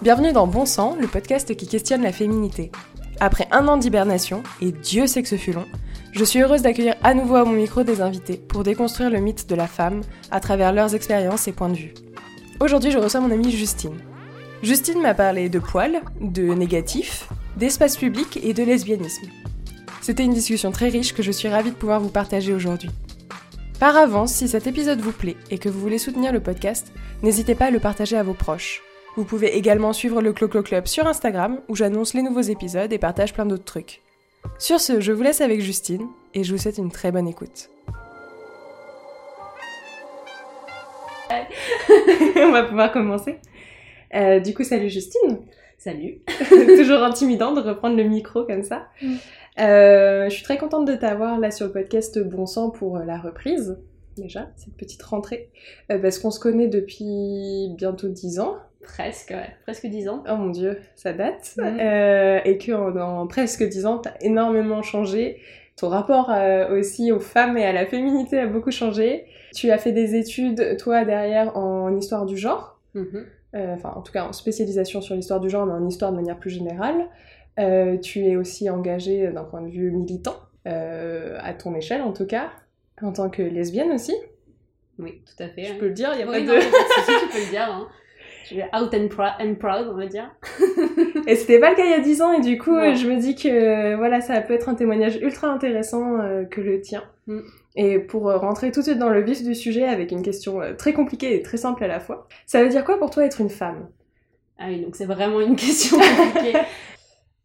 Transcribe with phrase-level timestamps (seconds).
[0.00, 2.70] Bienvenue dans Bon Sang, le podcast qui questionne la féminité.
[3.18, 5.66] Après un an d'hibernation, et Dieu sait que ce fut long,
[6.12, 9.48] je suis heureuse d'accueillir à nouveau à mon micro des invités pour déconstruire le mythe
[9.48, 11.94] de la femme à travers leurs expériences et points de vue.
[12.60, 13.98] Aujourd'hui, je reçois mon amie Justine.
[14.62, 19.26] Justine m'a parlé de poils, de négatifs, d'espace public et de lesbianisme.
[20.00, 22.90] C'était une discussion très riche que je suis ravie de pouvoir vous partager aujourd'hui.
[23.80, 26.92] Par avance, si cet épisode vous plaît et que vous voulez soutenir le podcast,
[27.24, 28.82] n'hésitez pas à le partager à vos proches.
[29.18, 32.98] Vous pouvez également suivre le Clo-Clo Club sur Instagram où j'annonce les nouveaux épisodes et
[32.98, 34.00] partage plein d'autres trucs.
[34.60, 37.68] Sur ce, je vous laisse avec Justine et je vous souhaite une très bonne écoute.
[42.36, 43.40] On va pouvoir commencer.
[44.14, 45.40] Euh, du coup, salut Justine.
[45.78, 46.20] Salut.
[46.48, 48.86] Toujours intimidant de reprendre le micro comme ça.
[49.58, 53.18] Euh, je suis très contente de t'avoir là sur le podcast Bon Sang pour la
[53.18, 53.78] reprise,
[54.16, 55.50] déjà, cette petite rentrée.
[55.90, 58.58] Euh, parce qu'on se connaît depuis bientôt 10 ans.
[58.88, 59.50] Presque, ouais.
[59.62, 60.24] Presque 10 ans.
[60.28, 61.54] Oh mon dieu, ça date.
[61.58, 61.78] Mhm.
[61.80, 65.40] Euh, et que en, en presque 10 ans, t'as énormément changé.
[65.76, 69.26] Ton rapport euh, aussi aux femmes et à la féminité a beaucoup changé.
[69.54, 72.80] Tu as fait des études, toi, derrière, en histoire du genre.
[72.94, 73.26] Mhm.
[73.54, 76.16] Euh, enfin, en tout cas, en spécialisation sur l'histoire du genre, mais en histoire de
[76.16, 77.06] manière plus générale.
[78.02, 82.50] Tu es aussi engagée d'un point de vue militant, à ton échelle en tout cas,
[83.02, 84.14] en tant que lesbienne aussi.
[84.98, 85.64] Oui, tout à fait.
[85.64, 85.76] Je hein.
[85.78, 86.58] peux le dire, il n'y a Oui, pas non, de...
[86.58, 87.68] y a pas de souci, tu peux le dire.
[87.70, 87.88] Hein.
[88.44, 90.30] Je suis out and, prou- and proud, on va dire.
[91.26, 93.20] Et c'était pas le cas il y a 10 ans, et du coup, je me
[93.20, 97.04] dis que voilà, ça peut être un témoignage ultra intéressant euh, que le tien.
[97.26, 97.40] Mm.
[97.76, 100.60] Et pour euh, rentrer tout de suite dans le vif du sujet avec une question
[100.60, 103.24] euh, très compliquée et très simple à la fois, ça veut dire quoi pour toi
[103.24, 103.88] être une femme?
[104.58, 106.58] Ah oui, donc c'est vraiment une question compliquée.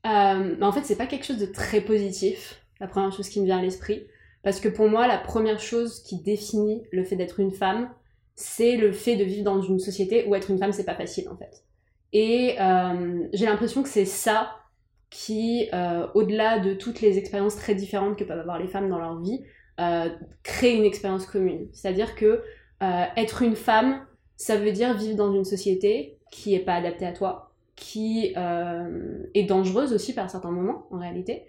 [0.05, 3.39] Euh, mais en fait, c'est pas quelque chose de très positif, la première chose qui
[3.39, 4.05] me vient à l'esprit.
[4.43, 7.89] Parce que pour moi, la première chose qui définit le fait d'être une femme,
[8.35, 11.29] c'est le fait de vivre dans une société où être une femme, c'est pas facile,
[11.29, 11.63] en fait.
[12.13, 14.55] Et euh, j'ai l'impression que c'est ça
[15.09, 18.99] qui, euh, au-delà de toutes les expériences très différentes que peuvent avoir les femmes dans
[18.99, 19.43] leur vie,
[19.79, 20.09] euh,
[20.43, 21.67] crée une expérience commune.
[21.73, 22.41] C'est-à-dire que
[23.15, 24.05] être une femme,
[24.35, 29.43] ça veut dire vivre dans une société qui est pas adaptée à toi, qui est
[29.43, 31.45] dangereuse aussi par certains moments, en réalité,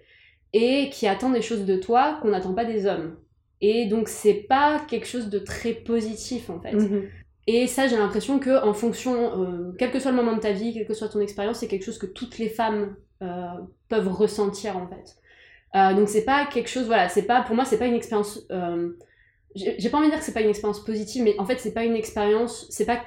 [0.53, 3.17] et qui attend des choses de toi qu'on n'attend pas des hommes.
[3.61, 6.73] Et donc c'est pas quelque chose de très positif en fait.
[6.73, 7.03] Mhm.
[7.47, 10.51] Et ça, j'ai l'impression que en fonction, euh, quel que soit le moment de ta
[10.51, 13.45] vie, quelle que soit ton expérience, c'est quelque chose que toutes les femmes euh,
[13.87, 15.15] peuvent ressentir en fait.
[15.75, 18.45] Euh, donc c'est pas quelque chose, voilà, c'est pas pour moi, c'est pas une expérience.
[18.51, 18.89] euh,
[19.55, 21.73] j'ai pas envie de dire que c'est pas une expérience positive, mais en fait c'est
[21.73, 22.99] pas une expérience, c'est pas.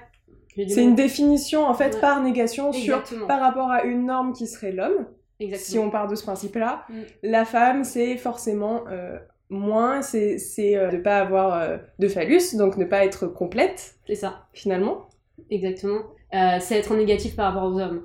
[0.56, 2.00] C'est une définition en fait Ouais.
[2.00, 5.06] par négation sur par rapport à une norme qui serait l'homme.
[5.54, 6.94] Si on part de ce principe-là, Mm.
[7.24, 8.84] la femme c'est forcément
[9.50, 10.38] moins, c'est
[10.76, 14.46] euh, de pas avoir euh, de phallus, donc ne pas être complète C'est ça.
[14.52, 15.08] finalement.
[15.50, 16.00] Exactement.
[16.34, 18.02] Euh, c'est être négatif par rapport aux hommes.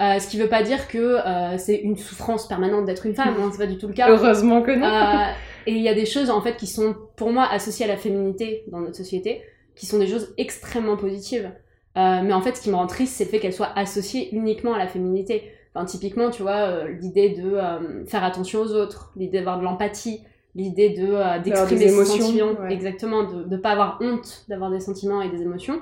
[0.00, 3.34] Euh, ce qui veut pas dire que euh, c'est une souffrance permanente d'être une femme,
[3.40, 4.08] hein, c'est pas du tout le cas.
[4.08, 4.86] Heureusement que non.
[5.66, 7.96] Et il y a des choses en fait qui sont pour moi associées à la
[7.96, 9.42] féminité dans notre société,
[9.74, 11.50] qui sont des choses extrêmement positives.
[11.96, 14.72] Mais en fait, ce qui me rend triste, c'est le fait qu'elles soient associées uniquement
[14.72, 15.50] à la féminité.
[15.74, 17.58] Enfin, typiquement, tu vois, l'idée de
[18.06, 20.20] faire attention aux autres, l'idée d'avoir de l'empathie,
[20.58, 22.72] l'idée de euh, d'exprimer des ses émotions, sentiments, ouais.
[22.72, 25.80] exactement, de ne pas avoir honte d'avoir des sentiments et des émotions.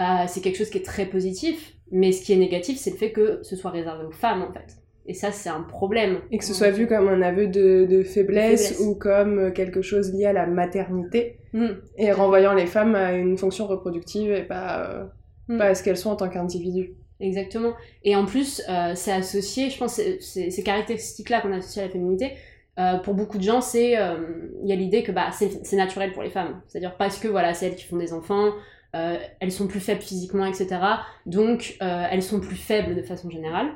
[0.00, 1.74] Euh, c'est quelque chose qui est très positif.
[1.92, 4.52] Mais ce qui est négatif, c'est le fait que ce soit réservé aux femmes, en
[4.52, 4.76] fait.
[5.06, 6.18] Et ça, c'est un problème.
[6.32, 8.80] Et que ce soit vu comme un aveu de, de faiblesse, faiblesse.
[8.80, 11.68] ou comme euh, quelque chose lié à la maternité, Mm.
[11.96, 15.04] et renvoyant les femmes à une fonction reproductive et pas, euh,
[15.48, 15.58] Mm.
[15.58, 16.94] pas à ce qu'elles sont en tant qu'individus.
[17.20, 17.72] Exactement.
[18.02, 22.32] Et en plus, euh, c'est associé, je pense, ces caractéristiques-là qu'on associe à la féminité,
[22.78, 26.12] euh, pour beaucoup de gens, c'est euh, il y a l'idée que bah, c'est naturel
[26.12, 26.60] pour les femmes.
[26.68, 28.50] C'est-à-dire parce que voilà, c'est elles qui font des enfants,
[28.94, 30.78] euh, elles sont plus faibles physiquement, etc.
[31.24, 33.68] Donc, elles sont plus faibles de façon générale.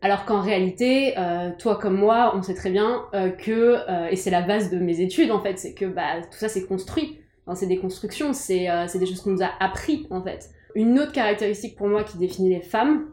[0.00, 1.14] Alors qu'en réalité,
[1.58, 3.06] toi comme moi, on sait très bien
[3.38, 6.48] que, et c'est la base de mes études en fait, c'est que bah, tout ça
[6.48, 7.18] c'est construit.
[7.54, 10.50] C'est des constructions, c'est des choses qu'on nous a appris en fait.
[10.76, 13.08] Une autre caractéristique pour moi qui définit les femmes,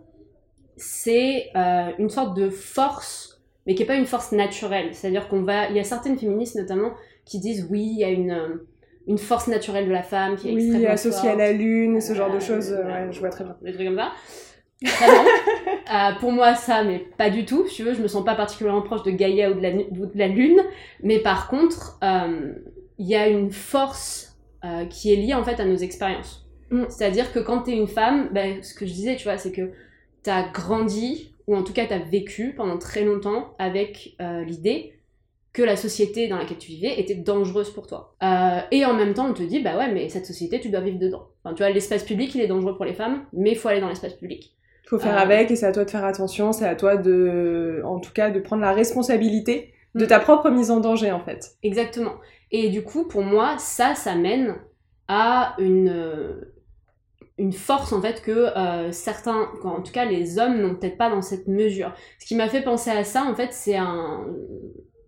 [0.78, 1.52] c'est
[1.98, 3.35] une sorte de force,
[3.66, 4.90] mais qui n'est pas une force naturelle.
[4.94, 6.94] C'est-à-dire qu'on va, il y a certaines féministes notamment
[7.26, 8.68] qui disent oui, il y a une euh,
[9.08, 12.14] une force naturelle de la femme qui est Oui, extrêmement associé à la lune, ce
[12.14, 13.56] genre de Euh, choses, euh, ouais, je vois très bien.
[13.62, 14.12] Des trucs comme ça.
[15.94, 17.68] Euh, pour moi, ça, mais pas du tout.
[17.68, 20.08] Si tu veux, je me sens pas particulièrement proche de Gaïa ou de la, ou
[20.08, 20.60] de la Lune.
[21.04, 24.36] Mais par contre, il y a une force
[24.90, 26.50] qui est liée en fait à nos expériences.
[26.72, 26.86] Mm.
[26.90, 29.70] C'est-à-dire que quand t'es une femme, ben, ce que je disais, tu vois, c'est que
[30.24, 34.94] t'as grandi, ou en tout cas t'as vécu pendant très longtemps avec euh, l'idée
[35.54, 38.14] que la société dans laquelle tu vivais était dangereuse pour toi.
[38.24, 40.82] Euh, et en même temps, on te dit, bah ouais, mais cette société, tu dois
[40.82, 41.30] vivre dedans.
[41.44, 43.80] Enfin, tu vois, l'espace public, il est dangereux pour les femmes, mais il faut aller
[43.80, 44.54] dans l'espace public.
[44.88, 45.22] faut faire Euh.
[45.22, 48.32] avec et c'est à toi de faire attention, c'est à toi de, en tout cas,
[48.32, 50.08] de prendre la responsabilité de Mm.
[50.08, 51.56] ta propre mise en danger en fait.
[51.64, 52.16] Exactement.
[52.52, 54.56] Et du coup, pour moi, ça, ça mène
[55.08, 56.46] à une,
[57.38, 61.10] une force en fait que euh, certains, en tout cas les hommes, n'ont peut-être pas
[61.10, 61.94] dans cette mesure.
[62.20, 64.26] Ce qui m'a fait penser à ça, en fait, c'est un,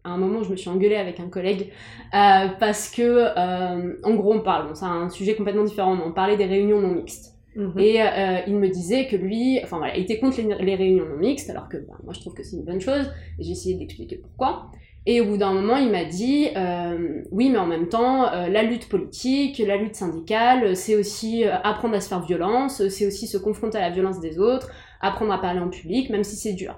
[0.03, 1.71] à un moment où je me suis engueulée avec un collègue
[2.13, 6.03] euh, parce que, euh, en gros, on parle, bon, c'est un sujet complètement différent, mais
[6.05, 7.33] on parlait des réunions non mixtes.
[7.55, 7.79] Mhm.
[7.79, 11.05] Et euh, il me disait que lui, enfin voilà, il était contre les, les réunions
[11.05, 13.51] non mixtes, alors que bah, moi je trouve que c'est une bonne chose, et j'ai
[13.51, 14.69] essayé d'expliquer pourquoi.
[15.09, 18.49] Et au bout d'un moment, il m'a dit, euh, oui, mais en même temps, euh,
[18.49, 23.07] la lutte politique, la lutte syndicale, c'est aussi euh, apprendre à se faire violence, c'est
[23.07, 24.69] aussi se confronter à la violence des autres,
[24.99, 26.77] apprendre à parler en public, même si c'est dur.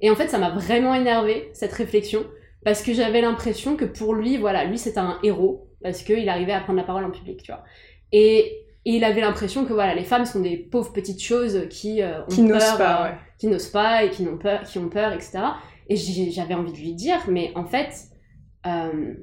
[0.00, 2.24] Et en fait, ça m'a vraiment énervé cette réflexion,
[2.64, 6.52] parce que j'avais l'impression que pour lui, voilà, lui c'était un héros, parce qu'il arrivait
[6.52, 7.62] à prendre la parole en public, tu vois.
[8.10, 12.00] Et, et il avait l'impression que voilà, les femmes sont des pauvres petites choses qui
[12.00, 13.16] euh, ont Qui n'osent peur, pas, euh, ouais.
[13.38, 15.40] qui n'osent pas et qui n'ont peur, qui ont peur, etc.
[15.88, 17.90] Et j'avais envie de lui dire, mais en fait,
[18.66, 19.14] euh,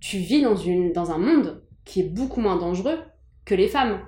[0.00, 2.98] tu vis dans, une, dans un monde qui est beaucoup moins dangereux
[3.44, 3.98] que les femmes.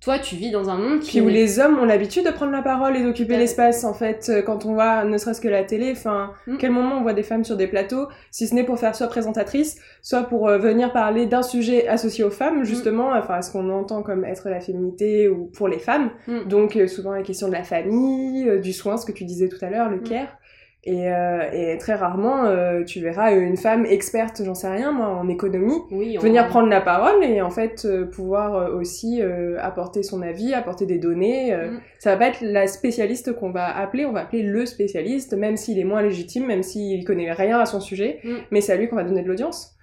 [0.00, 2.52] Toi, tu vis dans un monde qui Puis où les hommes ont l'habitude de prendre
[2.52, 3.40] la parole et d'occuper Ouais.
[3.40, 6.56] l'espace, en fait, euh, quand on voit ne serait-ce que la télé, enfin, Mm.
[6.58, 9.08] quel moment on voit des femmes sur des plateaux, si ce n'est pour faire soit
[9.08, 13.52] présentatrice, soit pour euh, venir parler d'un sujet associé aux femmes, justement, enfin, à ce
[13.52, 16.10] qu'on entend comme être la féminité ou pour les femmes.
[16.26, 16.48] Mm.
[16.48, 19.50] Donc, euh, souvent la question de la famille, euh, du soin, ce que tu disais
[19.50, 20.38] tout à l'heure, le care.
[20.84, 25.08] Et, euh, et très rarement, euh, tu verras une femme experte, j'en sais rien, moi,
[25.08, 29.20] en économie, oui, on- venir prendre la parole et en fait euh, pouvoir aussi
[29.58, 31.54] apporter son avis, apporter des données.
[31.54, 31.80] Mm.
[31.98, 35.58] Ça va pas être la spécialiste qu'on va appeler, on va appeler le spécialiste, même
[35.58, 38.36] s'il est moins légitime, même s'il connaît rien à son sujet, Mm.
[38.50, 39.76] mais c'est à lui qu'on va donner de l'audience.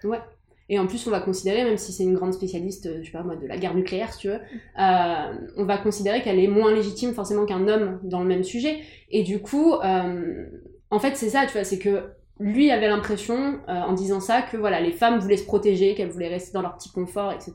[0.69, 3.23] Et en plus, on va considérer, même si c'est une grande spécialiste, je sais pas
[3.23, 4.33] moi, de la guerre nucléaire, si tu veux,
[4.79, 8.79] euh, on va considérer qu'elle est moins légitime forcément qu'un homme dans le même sujet.
[9.09, 10.45] Et du coup, euh,
[10.91, 14.41] en fait, c'est ça, tu vois, c'est que lui avait l'impression, euh, en disant ça,
[14.41, 17.53] que voilà, les femmes voulaient se protéger, qu'elles voulaient rester dans leur petit confort, etc.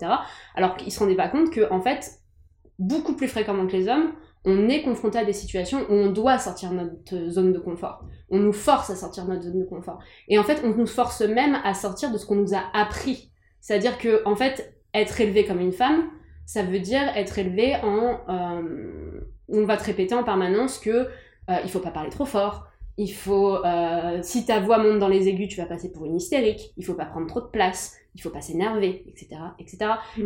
[0.55, 2.21] Alors qu'il se rendait pas compte que, en fait,
[2.79, 4.13] beaucoup plus fréquemment que les hommes,
[4.45, 8.05] on est confronté à des situations où on doit sortir notre zone de confort.
[8.29, 10.01] On nous force à sortir de notre zone de confort.
[10.27, 13.31] Et en fait, on nous force même à sortir de ce qu'on nous a appris.
[13.61, 16.11] C'est-à-dire que, en fait, être élevé comme une femme,
[16.45, 18.19] ça veut dire être élevé en.
[18.29, 22.67] euh, on va te répéter en permanence que euh, il faut pas parler trop fort.
[22.99, 26.17] Il faut, euh, si ta voix monte dans les aigus, tu vas passer pour une
[26.17, 26.73] hystérique.
[26.77, 27.95] Il faut pas prendre trop de place.
[28.15, 29.29] Il faut pas s'énerver, etc.,
[29.59, 29.79] etc.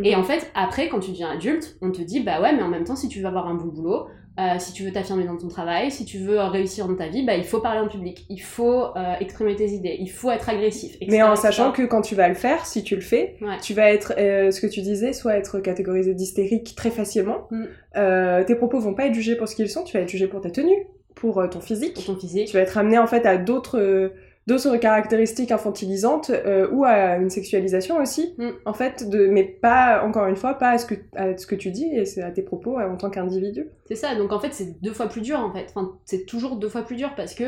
[0.03, 2.69] Et en fait, après, quand tu deviens adulte, on te dit, bah ouais, mais en
[2.69, 4.09] même temps, si tu veux avoir un bon boulot,
[4.41, 7.07] euh, si tu veux t'affirmer dans ton travail, si tu veux euh, réussir dans ta
[7.07, 10.31] vie, bah il faut parler en public, il faut euh, exprimer tes idées, il faut
[10.33, 10.97] être agressif.
[10.97, 11.43] etc., Mais en etc.
[11.43, 13.57] sachant que quand tu vas le faire, si tu le fais, Ouais.
[13.63, 17.47] tu vas être, euh, ce que tu disais, soit être catégorisé d'hystérique très facilement.
[17.53, 17.65] Mm.
[17.97, 20.27] Euh, tes propos vont pas être jugés pour ce qu'ils sont, tu vas être jugé
[20.27, 20.87] pour ta tenue,
[21.17, 21.95] pour euh, ton physique.
[21.95, 22.47] pour ton physique.
[22.47, 24.11] tu vas être amené en fait à d'autres euh,
[24.47, 28.51] d'autres caractéristiques infantilisantes euh, ou à une sexualisation aussi Mm.
[28.65, 31.57] en fait de mais pas encore une fois pas à ce que à ce que
[31.57, 34.53] tu dis et c'est à tes propos en tant qu'individu C'est ça, donc en fait,
[34.53, 35.67] c'est deux fois plus dur en fait.
[35.75, 37.45] Enfin, c'est toujours deux fois plus dur parce que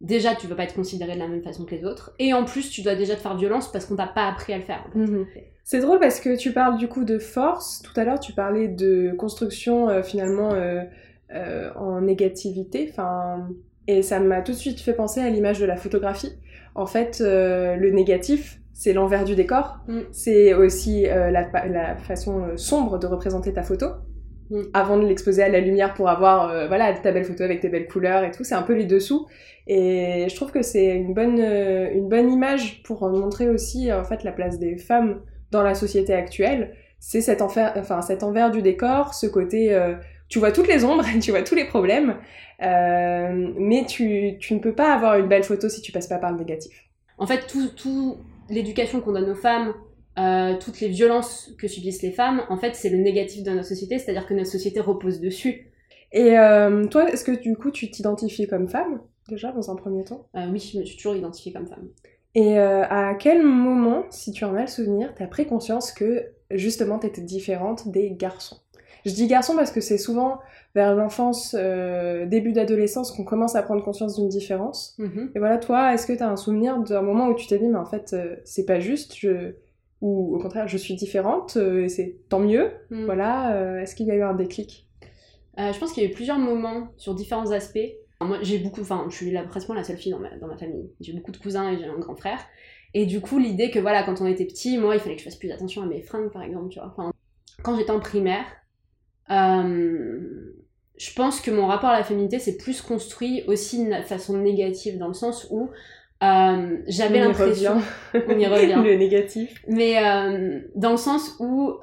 [0.00, 2.44] déjà, tu vas pas être considéré de la même façon que les autres, et en
[2.46, 4.82] plus, tu dois déjà te faire violence parce qu'on t'a pas appris à le faire.
[4.96, 5.52] en fait.
[5.64, 8.66] c'est drôle parce que tu parles du coup de force tout à l'heure tu parlais
[8.68, 10.82] de construction euh, finalement euh,
[11.32, 13.48] euh, en négativité enfin
[13.86, 16.32] et ça m'a tout de suite fait penser à l'image de la photographie.
[16.74, 19.78] En fait euh, le négatif c'est l'envers du décor.
[19.86, 20.00] Mm.
[20.10, 23.86] c'est aussi euh, la, façon sombre de représenter ta photo.
[24.50, 24.62] Mm.
[24.72, 27.86] avant de l'exposer à la lumière pour avoir voilà ta belle photo avec tes belles
[27.86, 29.28] couleurs et tout c'est un peu les dessous.
[29.68, 34.24] Et je trouve que c'est une bonne une bonne image pour montrer aussi en fait
[34.24, 35.20] la place des femmes
[35.52, 36.74] dans la société actuelle.
[36.98, 39.78] C'est cet enfer enfin cet envers du décor ce côté
[40.30, 42.16] tu vois toutes les ombres tu vois tous les problèmes
[42.62, 46.18] euh, mais tu, tu ne peux pas avoir une belle photo si tu passes pas
[46.18, 46.84] par le négatif
[47.18, 48.18] En fait, tout, tout
[48.50, 49.72] l'éducation qu'on donne aux femmes,
[50.18, 53.66] euh, toutes les violences que subissent les femmes, en fait, c'est le négatif de notre
[53.66, 55.72] société, c'est-à-dire que notre société repose dessus.
[56.12, 60.04] et euh, toi est-ce que du coup tu t'identifies comme femme déjà dans un premier
[60.04, 60.26] temps?
[60.34, 61.88] Oui, je me suis toujours identifiée comme femme.
[62.34, 66.98] Et à quel moment, si tu en as le souvenir, t'as pris conscience que justement
[66.98, 68.58] t'étais différente des garçons?
[69.04, 70.40] Je dis garçons parce que c'est souvent
[70.74, 74.94] vers l'enfance, euh, début d'adolescence, qu'on commence à prendre conscience d'une différence.
[74.98, 75.32] Mhm.
[75.34, 77.78] Et voilà, toi, est-ce que t'as un souvenir d'un moment où tu t'es dit, mais
[77.78, 79.54] en fait, euh, c'est pas juste, je...
[80.00, 83.04] ou au contraire, je suis différente, euh, et c'est tant mieux Mm.
[83.04, 84.86] Voilà, euh, est-ce qu'il y a eu un déclic?
[85.56, 87.90] Je pense qu'il y a eu plusieurs moments sur différents aspects.
[88.22, 90.56] Moi, j'ai beaucoup, enfin, je suis la, pratiquement la seule fille dans ma, dans ma
[90.56, 90.90] famille.
[91.00, 92.38] J'ai beaucoup de cousins et j'ai un grand frère.
[92.94, 95.24] Et du coup, l'idée que voilà, quand on était petit, moi, il fallait que je
[95.24, 96.88] fasse plus attention à mes fringues, par exemple, tu vois.
[96.88, 97.12] Enfin,
[97.62, 98.44] quand j'étais en primaire,
[99.30, 100.18] euh,
[100.96, 104.98] je pense que mon rapport à la féminité s'est plus construit aussi de façon négative,
[104.98, 105.70] dans le sens où
[106.22, 107.80] euh, j'avais l'impression...
[108.14, 108.80] On y revient.
[108.84, 109.62] le négatif.
[109.68, 111.76] Mais euh, dans le sens où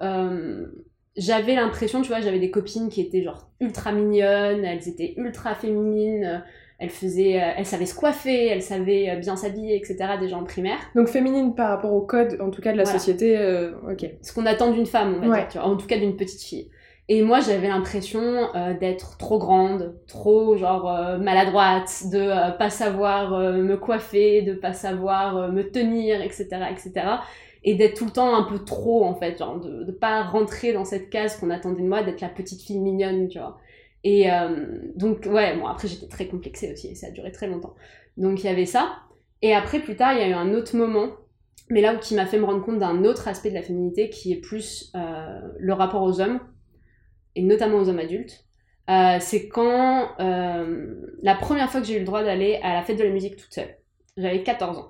[1.15, 5.55] j'avais l'impression, tu vois, j'avais des copines qui étaient genre ultra mignonnes, elles étaient ultra
[5.55, 6.43] féminines,
[6.77, 9.97] elles faisaient, elles savaient se coiffer, elles savaient bien s'habiller, etc.
[10.19, 10.77] déjà en primaire.
[10.93, 13.35] Donc féminine par rapport au code, en tout cas de la société,
[13.89, 14.05] ok.
[14.21, 16.43] Ce qu'on attend d'une femme, on va dire, tu vois, en tout cas d'une petite
[16.43, 16.69] fille.
[17.09, 22.69] Et moi, j'avais l'impression euh, d'être trop grande, trop genre euh, maladroite, de euh, pas
[22.69, 26.91] savoir me coiffer, de pas savoir me tenir, etc., etc.
[27.63, 30.73] Et d'être tout le temps un peu trop, en fait, genre de, de pas rentrer
[30.73, 33.57] dans cette case qu'on attendait de moi, d'être la petite fille mignonne, tu vois.
[34.03, 34.29] Et
[34.95, 37.75] donc, ouais, bon, après, j'étais très complexée aussi, et ça a duré très longtemps.
[38.15, 38.99] Donc, il y avait ça.
[39.41, 41.09] Et après, plus tard, il y a eu un autre moment,
[41.69, 44.09] mais là où qui m'a fait me rendre compte d'un autre aspect de la féminité,
[44.09, 46.39] qui est plus le rapport aux hommes
[47.38, 48.46] et notamment aux hommes adultes,
[48.89, 52.84] euh, c'est quand euh, la première fois que j'ai eu le droit d'aller à la
[52.84, 53.77] fête de la musique toute seule.
[54.17, 54.89] J'avais 14 ans.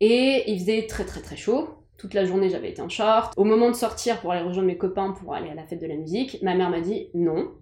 [0.00, 1.68] Et il faisait très très très chaud.
[1.98, 3.34] Toute la journée j'avais été en short.
[3.36, 5.86] Au moment de sortir pour aller rejoindre mes copains pour aller à la fête de
[5.86, 7.52] la musique, ma mère m'a dit non,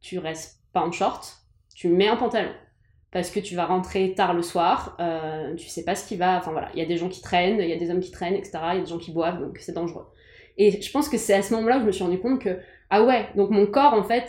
[0.00, 1.38] tu restes pas en short,
[1.74, 2.52] tu mets un pantalon.
[3.10, 6.38] Parce que tu vas rentrer tard le soir, euh, tu sais pas ce qui va.
[6.38, 8.10] Enfin voilà, il y a des gens qui traînent, il y a des hommes qui
[8.10, 8.58] traînent, etc.
[8.72, 10.06] Il y a des gens qui boivent, donc c'est dangereux.
[10.58, 12.58] Et je pense que c'est à ce moment-là que je me suis rendu compte que
[12.94, 14.28] ah ouais, donc mon corps, en fait,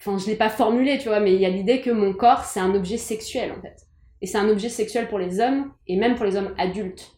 [0.00, 2.42] enfin, je l'ai pas formulé, tu vois, mais il y a l'idée que mon corps,
[2.42, 3.86] c'est un objet sexuel, en fait.
[4.20, 7.12] Et c'est un objet sexuel pour les hommes, et même pour les hommes adultes.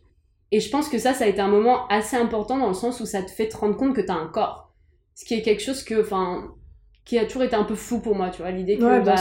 [0.52, 3.00] Et je pense que ça, ça a été un moment assez important dans le sens
[3.00, 4.74] où ça te fait te rendre compte que t'as un corps.
[5.14, 6.52] Ce qui est quelque chose que, enfin,
[7.06, 9.14] qui a toujours été un peu fou pour moi, tu vois, l'idée que, ouais, bah,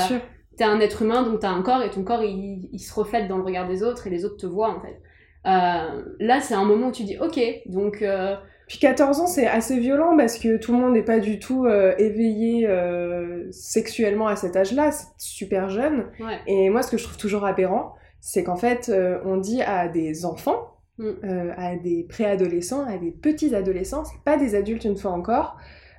[0.57, 3.29] t'es un être humain, donc t'as un corps, et ton corps, il, il, se reflète
[3.29, 5.01] dans le regard des autres, et les autres te voient, en fait.
[5.45, 8.01] Euh, là, c'est un moment où tu dis, ok, donc...
[8.01, 8.35] Euh,
[8.69, 11.65] puis 14 ans, c'est assez violent parce que tout le monde n'est pas du tout
[11.65, 16.05] euh, éveillé euh, sexuellement à cet âge-là, c'est super jeune.
[16.45, 19.87] Et moi, ce que je trouve toujours aberrant, c'est qu'en fait, euh, on dit à
[19.87, 21.09] des enfants, mm.
[21.57, 25.57] à des préadolescents, à des petits adolescents, c'est pas des adultes une fois encore,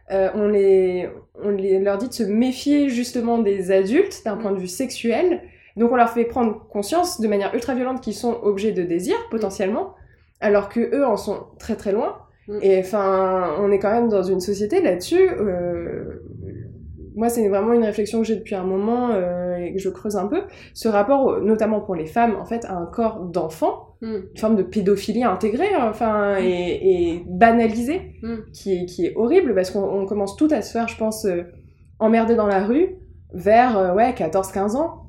[0.09, 1.09] on, les,
[1.43, 4.43] on les, leur dit de se méfier justement des adultes d'un mm.
[4.43, 5.43] point de vue sexuel.
[5.77, 9.17] Donc on leur fait prendre conscience de manière ultra violente qu'ils sont objets de désir
[9.29, 9.97] potentiellement,
[10.39, 12.17] alors que eux en sont très très loin.
[12.50, 12.59] Mm.
[12.62, 15.28] Et enfin, on est quand même dans une société là-dessus.
[15.40, 16.23] Euh,
[17.14, 20.16] moi, c'est vraiment une réflexion que j'ai depuis un moment euh, et que je creuse
[20.16, 20.42] un peu.
[20.75, 24.14] Ce rapport, notamment pour les femmes, en fait, à un corps d'enfant, mm.
[24.33, 26.45] une forme de pédophilie intégrée, enfin, mm.
[26.45, 28.14] et, et, banalisée,
[28.52, 31.42] qui, est, qui est horrible parce qu'on commence tout à se faire, je pense, euh,
[31.99, 32.97] emmerder dans la rue
[33.33, 35.07] vers ouais, 14-15 ans.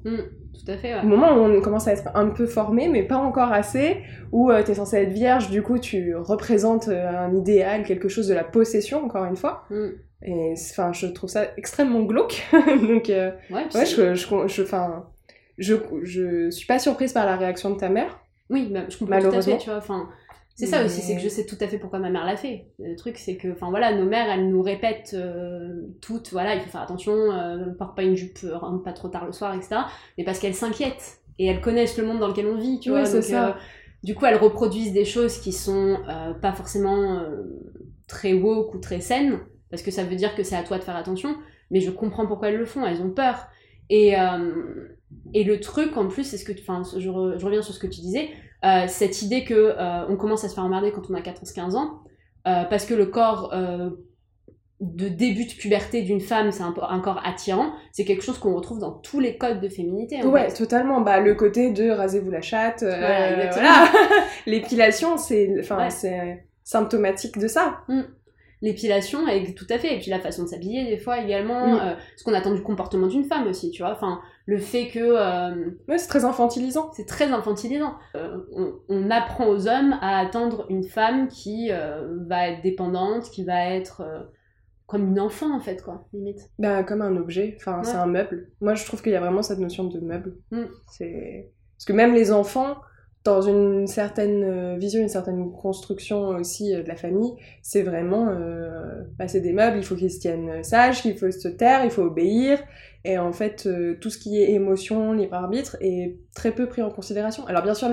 [0.63, 3.17] Tout à fait, Au moment où on commence à être un peu formé, mais pas
[3.17, 3.97] encore assez,
[4.31, 8.09] où euh, tu es censé être vierge, du coup tu représentes euh, un idéal, quelque
[8.09, 9.63] chose de la possession, encore une fois.
[9.69, 9.87] Mm.
[10.23, 12.45] Et enfin, je trouve ça extrêmement glauque.
[12.87, 14.63] Donc, euh, ouais, je, je, je,
[15.57, 18.19] je, je, suis pas surprise par la réaction de ta mère.
[18.51, 19.79] Oui, bah, je comprends tout à fait, tu vois.
[19.79, 20.09] Enfin,
[20.61, 22.67] c'est ça aussi, c'est que je sais tout à fait pourquoi ma mère l'a fait.
[22.77, 26.61] Le truc, c'est que, enfin voilà, nos mères, elles nous répètent euh, toutes, voilà, il
[26.61, 29.31] faut faire attention, euh, ne porte pas une jupe, euh, rentre pas trop tard le
[29.31, 29.77] soir, etc.
[30.19, 33.09] Mais parce qu'elles s'inquiètent et elles connaissent le monde dans lequel on vit, tu vois.
[33.11, 33.57] Donc, ça.
[34.03, 35.97] du coup, elles reproduisent des choses qui sont
[36.43, 37.23] pas forcément
[38.07, 39.39] très woke ou très saines,
[39.71, 41.35] parce que ça veut dire que c'est à toi de faire attention.
[41.71, 43.47] Mais je comprends pourquoi elles le font, elles ont peur.
[43.89, 44.13] Et,
[45.33, 47.87] et le truc, en plus, c'est ce que, enfin, je, je reviens sur ce que
[47.87, 48.29] tu disais
[48.63, 51.75] euh, cette idée que euh, on commence à se faire emmerder quand on a 14-15
[51.75, 52.01] ans,
[52.47, 53.53] euh, parce que le corps
[54.79, 58.55] de début de puberté d'une femme, c'est un, un, corps attirant, c'est quelque chose qu'on
[58.55, 60.23] retrouve dans tous les codes de féminité.
[60.25, 61.01] ouais, totalement.
[61.01, 63.91] Bah, le côté de rasez-vous la chatte, voilà,
[64.47, 65.63] l'épilation, c'est
[66.63, 67.79] symptomatique de ça.
[67.87, 68.01] Mm
[68.61, 71.79] l'épilation et tout à fait et puis la façon de s'habiller des fois également mm.
[71.79, 74.99] euh, ce qu'on attend du comportement d'une femme aussi tu vois enfin le fait que
[74.99, 76.91] euh, ouais c'est très infantilisant.
[76.93, 77.95] c'est très infantilisant.
[78.15, 83.43] Euh, on, on, apprend aux hommes à attendre une femme qui va être dépendante qui
[83.43, 84.03] va être
[84.87, 86.49] comme une enfant en fait quoi limite.
[86.59, 88.51] Bah comme un objet enfin c'est un meuble.
[88.61, 90.35] Moi je trouve qu'il y a vraiment cette notion de meuble.
[90.51, 90.65] Mm.
[90.87, 92.77] c'est parce que même les enfants
[93.23, 98.29] dans une certaine euh, vision, une certaine construction aussi euh, de la famille, c'est vraiment
[98.29, 101.85] euh, passer bah, des meubles, il faut qu'ils se tiennent sages, qu'il faut se taire,
[101.85, 102.59] il faut obéir.
[103.03, 106.81] Et en fait, euh, tout ce qui est émotion, libre arbitre est très peu pris
[106.81, 107.45] en considération.
[107.45, 107.89] Alors bien sûr,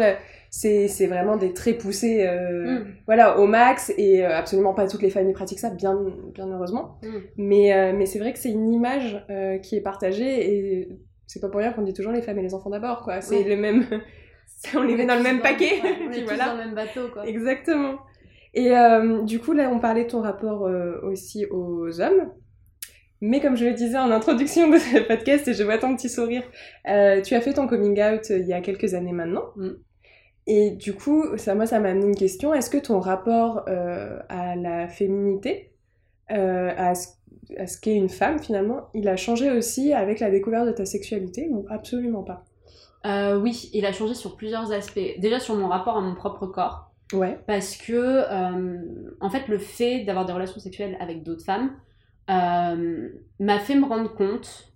[0.51, 2.87] c'est vraiment des traits poussés mm.
[3.07, 5.99] voilà, au max, et absolument pas toutes les familles pratiquent ça, bien,
[6.35, 6.99] bien heureusement.
[7.03, 7.19] Mm.
[7.37, 9.25] Mais, mais c'est vrai que c'est une image
[9.63, 10.89] qui est partagée, et
[11.27, 13.23] c'est pas pour rien qu'on dit toujours les femmes et les enfants d'abord, quoi.
[13.23, 13.87] C'est le même
[14.75, 15.81] on les met dans le même paquet.
[15.83, 17.27] on est tous dans le même bateau, quoi.
[17.27, 17.99] Exactement.
[18.55, 22.33] Et euh, du coup, là, on parlait de ton rapport euh, aussi aux hommes.
[23.21, 26.09] Mais comme je le disais en introduction de ce podcast, et je vois ton petit
[26.09, 26.45] sourire,
[26.89, 29.45] euh, tu as fait ton coming out il y a quelques années maintenant.
[29.57, 29.71] Mm.
[30.47, 32.55] Et du coup, ça, moi, ça m'a amené une question.
[32.55, 35.73] Est-ce que ton rapport à la féminité,
[36.29, 37.09] à ce,
[37.59, 40.87] à ce qu'est une femme finalement, il a changé aussi avec la découverte de ta
[40.87, 42.48] sexualité ou absolument pas?
[43.09, 45.01] Euh, oui, il a changé sur plusieurs aspects.
[45.19, 46.93] Déjà sur mon rapport à mon propre corps.
[47.13, 47.39] Ouais.
[47.47, 48.83] Parce que, euh,
[49.21, 51.71] en fait, le fait d'avoir des relations sexuelles avec d'autres femmes
[52.29, 53.09] euh,
[53.41, 54.73] m'a fait me rendre compte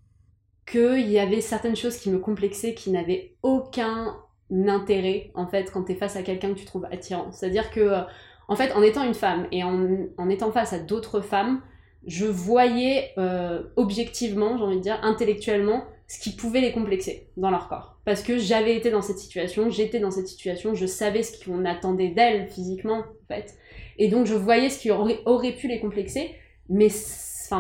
[0.67, 4.17] qu'il y avait certaines choses qui me complexaient, qui n'avaient aucun
[4.51, 7.33] intérêt, en fait, quand tu es face à quelqu'un que tu trouves attirant.
[7.33, 8.05] C'est-à-dire que,
[8.49, 9.87] en fait, en étant une femme et en,
[10.17, 11.61] en étant face à d'autres femmes,
[12.07, 17.51] je voyais euh, objectivement, j'ai envie de dire, intellectuellement, ce qui pouvait les complexer dans
[17.51, 17.97] leur corps.
[18.05, 21.65] Parce que j'avais été dans cette situation, j'étais dans cette situation, je savais ce qu'on
[21.65, 23.55] attendait d'elles physiquement, en fait.
[23.97, 26.35] Et donc je voyais ce qui aurait, aurait pu les complexer,
[26.69, 27.57] mais ça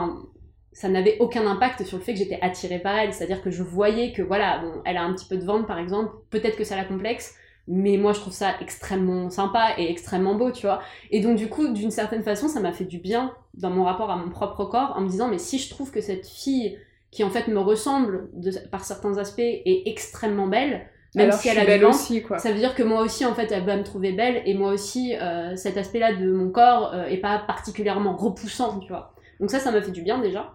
[0.85, 3.15] n'avait aucun impact sur le fait que j'étais attirée par elle.
[3.15, 5.79] C'est-à-dire que je voyais que, voilà, bon, elle a un petit peu de ventre, par
[5.79, 7.35] exemple, peut-être que ça la complexe,
[7.67, 10.83] mais moi je trouve ça extrêmement sympa et extrêmement beau, tu vois.
[11.11, 14.11] Et donc du coup, d'une certaine façon, ça m'a fait du bien dans mon rapport
[14.11, 16.77] à mon propre corps, en me disant, mais si je trouve que cette fille
[17.13, 21.49] qui en fait me ressemble de, par certains aspects est extrêmement belle, même Alors, si
[21.49, 22.39] elle a belle aussi, quoi.
[22.39, 24.73] ça veut dire que moi aussi en fait elle va me trouver belle et moi
[24.73, 29.15] aussi euh, cet aspect-là de mon corps euh, est pas particulièrement repoussant, tu vois.
[29.39, 30.55] Donc ça, ça m'a fait du bien déjà.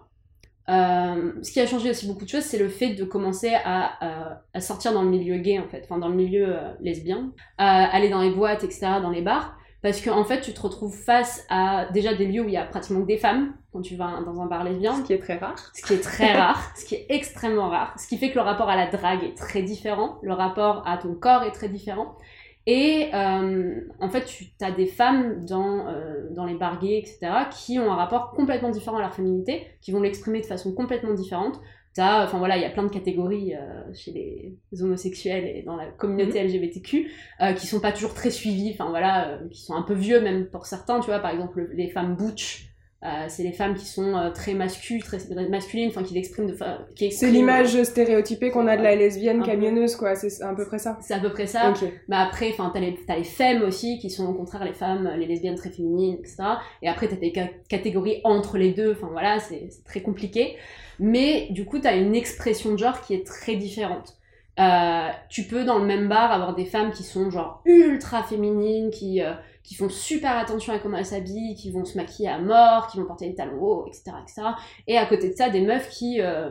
[0.68, 4.40] Euh, ce qui a changé aussi beaucoup de choses, c'est le fait de commencer à,
[4.52, 8.10] à sortir dans le milieu gay, en fait, enfin dans le milieu lesbien, à aller
[8.10, 11.46] dans les boîtes, etc., dans les bars, parce qu'en en fait, tu te retrouves face
[11.48, 14.20] à déjà des lieux où il y a pratiquement que des femmes, quand tu vas
[14.24, 15.70] dans un bar lesbien, Ce qui est très rare.
[15.74, 18.42] ce qui est très rare, ce qui est extrêmement rare, ce qui fait que le
[18.42, 22.16] rapport à la drague est très différent, le rapport à ton corps est très différent.
[22.70, 27.30] Et euh, en fait, tu as des femmes dans, euh, dans les bars gays, etc.,
[27.50, 31.14] qui ont un rapport complètement différent à leur féminité, qui vont l'exprimer de façon complètement
[31.14, 31.58] différente.
[31.94, 35.76] T'as, enfin voilà, il y a plein de catégories euh, chez les homosexuels et dans
[35.76, 39.74] la communauté LGBTQ euh, qui sont pas toujours très suivies, enfin voilà, euh, qui sont
[39.74, 42.67] un peu vieux même pour certains, tu vois, par exemple les femmes butch,
[43.04, 46.52] euh, c'est les femmes qui sont euh, très masculines, très masculines, enfin qui l'expriment de
[46.96, 50.16] qui C'est expriment- l'image stéréotypée qu'on a de la lesbienne camionneuse, quoi.
[50.16, 50.98] C'est à peu près ça.
[51.00, 51.70] C'est à peu près ça.
[51.70, 51.88] Ok.
[52.08, 55.08] Bah après, enfin, t'as les, t'as les femmes aussi, qui sont au contraire les femmes,
[55.16, 56.36] les lesbiennes très féminines, etc.
[56.82, 60.56] Et après, t'as des ca- catégories entre les deux, enfin voilà, c'est c'est très compliqué.
[60.98, 64.14] Mais du coup, t'as une expression de genre qui est très différente.
[64.58, 68.90] Euh, tu peux dans le même bar avoir des femmes qui sont genre ultra féminines,
[68.90, 69.34] qui, euh,
[69.68, 72.98] qui font super attention à comment elles s'habillent, qui vont se maquiller à mort, qui
[72.98, 74.12] vont porter des talons hauts, etc.
[74.22, 74.42] etc.
[74.86, 76.20] Et à côté de ça, des meufs qui...
[76.20, 76.50] euh,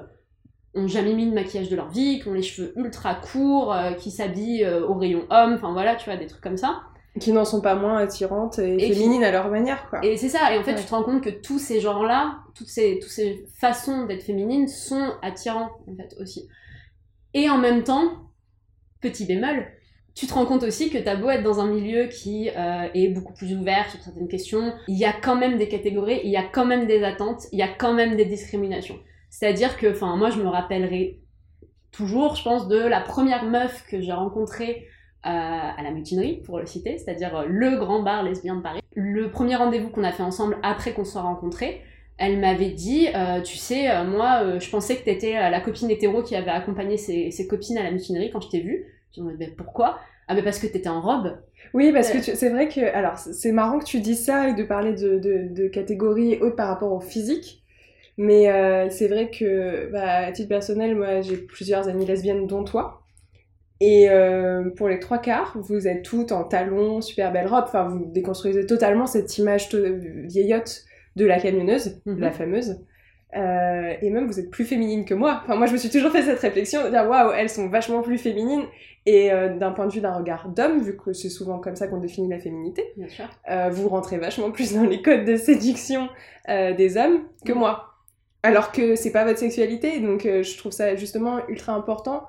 [0.76, 3.94] ont jamais mis de maquillage de leur vie, qui ont les cheveux ultra courts, euh,
[3.94, 6.82] qui s'habillent euh, au rayon homme, enfin voilà, tu vois, des trucs comme ça.
[7.20, 10.06] Qui n'en sont pas moins attirantes et, Et qui- féminines à leur manière, quoi.
[10.06, 10.80] Et c'est ça, et en fait, Ouais.
[10.80, 14.68] tu te rends compte que tous ces genres-là, toutes ces, toutes ces façons d'être féminines
[14.68, 16.48] sont attirants, en fait, aussi.
[17.34, 18.30] Et en même temps,
[19.02, 19.66] petit bémol,
[20.18, 23.10] tu te rends compte aussi que t'as beau être dans un milieu qui euh, est
[23.10, 26.38] beaucoup plus ouvert sur certaines questions, il y a quand même des catégories, il y
[26.38, 28.98] a quand même des attentes, il y a quand même des discriminations.
[29.30, 31.20] C'est-à-dire que, enfin, moi, je me rappellerai
[31.92, 34.88] toujours, je pense, de la première meuf que j'ai rencontrée
[35.28, 38.82] euh, à la mutinerie, pour le citer, c'est-à-dire euh, le grand bar lesbien de Paris.
[38.96, 41.82] Le premier rendez-vous qu'on a fait ensemble après qu'on soit rencontrés,
[42.18, 43.10] elle m'avait dit,
[43.46, 47.46] tu sais, moi, je pensais que t'étais la copine hétéro qui avait accompagné ses, ses
[47.46, 48.88] copines à la mutinerie quand je t'ai vue.
[49.16, 50.00] Je me disais, pourquoi?
[50.28, 51.38] Ah, mais parce que t'étais en robe.
[51.74, 52.36] Oui, parce que Euh.
[52.36, 55.48] c'est vrai que, alors, c'est marrant que tu dises ça et de parler de, de,
[55.50, 57.64] de catégories hautes par rapport au physique.
[58.18, 62.64] Mais euh, c'est vrai que, bah, à titre personnel, moi, j'ai plusieurs amies lesbiennes, dont
[62.64, 63.04] toi.
[63.80, 67.66] Et euh, pour les trois quarts, vous êtes toutes en talons, super belle robe.
[67.68, 70.84] Enfin, vous déconstruisez totalement cette image vieillotte
[71.16, 72.20] de la camionneuse, Mhm.
[72.20, 72.80] la fameuse.
[73.36, 75.42] Euh, et même, vous êtes plus féminine que moi.
[75.44, 78.02] Enfin, moi, je me suis toujours fait cette réflexion de dire, waouh, elles sont vachement
[78.02, 78.64] plus féminines.
[79.06, 81.88] Et euh, d'un point de vue d'un regard d'homme, vu que c'est souvent comme ça
[81.88, 83.26] qu'on définit la féminité, Bien sûr.
[83.50, 86.10] euh, vous rentrez vachement plus dans les codes de séduction
[86.48, 87.94] des hommes que moi.
[88.44, 92.24] Alors que c'est pas votre sexualité, donc je trouve ça justement ultra important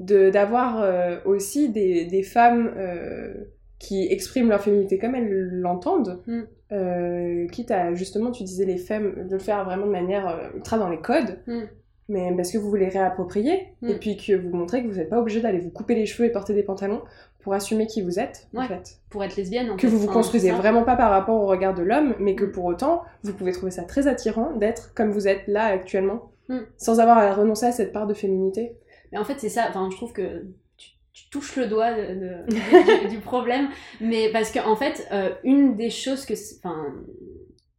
[0.00, 0.84] de d'avoir
[1.24, 2.70] aussi des, des femmes
[3.78, 6.42] qui expriment leur féminité comme elles l'entendent, Mm.
[6.72, 10.48] Euh, quitte à justement, tu disais les femmes, de le faire vraiment de manière euh,
[10.56, 11.60] ultra dans les codes, Mm.
[12.08, 13.88] mais parce que vous voulez réapproprier, Mm.
[13.88, 16.28] et puis que vous montrez que vous n'êtes pas obligé d'aller vous couper les cheveux
[16.28, 17.02] et porter des pantalons
[17.40, 19.88] pour assumer qui vous êtes, en fait Pour être lesbienne, en que fait.
[19.88, 22.52] vous vous Enfin, construisez vraiment pas par rapport au regard de l'homme, mais que Mm.
[22.52, 26.58] pour autant, vous pouvez trouver ça très attirant d'être comme vous êtes là actuellement, Mm.
[26.76, 28.76] sans avoir à renoncer à cette part de féminité.
[29.12, 29.66] Mais en fait, c'est ça.
[29.68, 30.44] Enfin, je trouve que
[31.12, 33.68] tu, touches le doigt de- de- du, du problème.
[34.00, 36.34] Mais parce que, en fait, euh, une des choses que.
[36.58, 36.86] Enfin.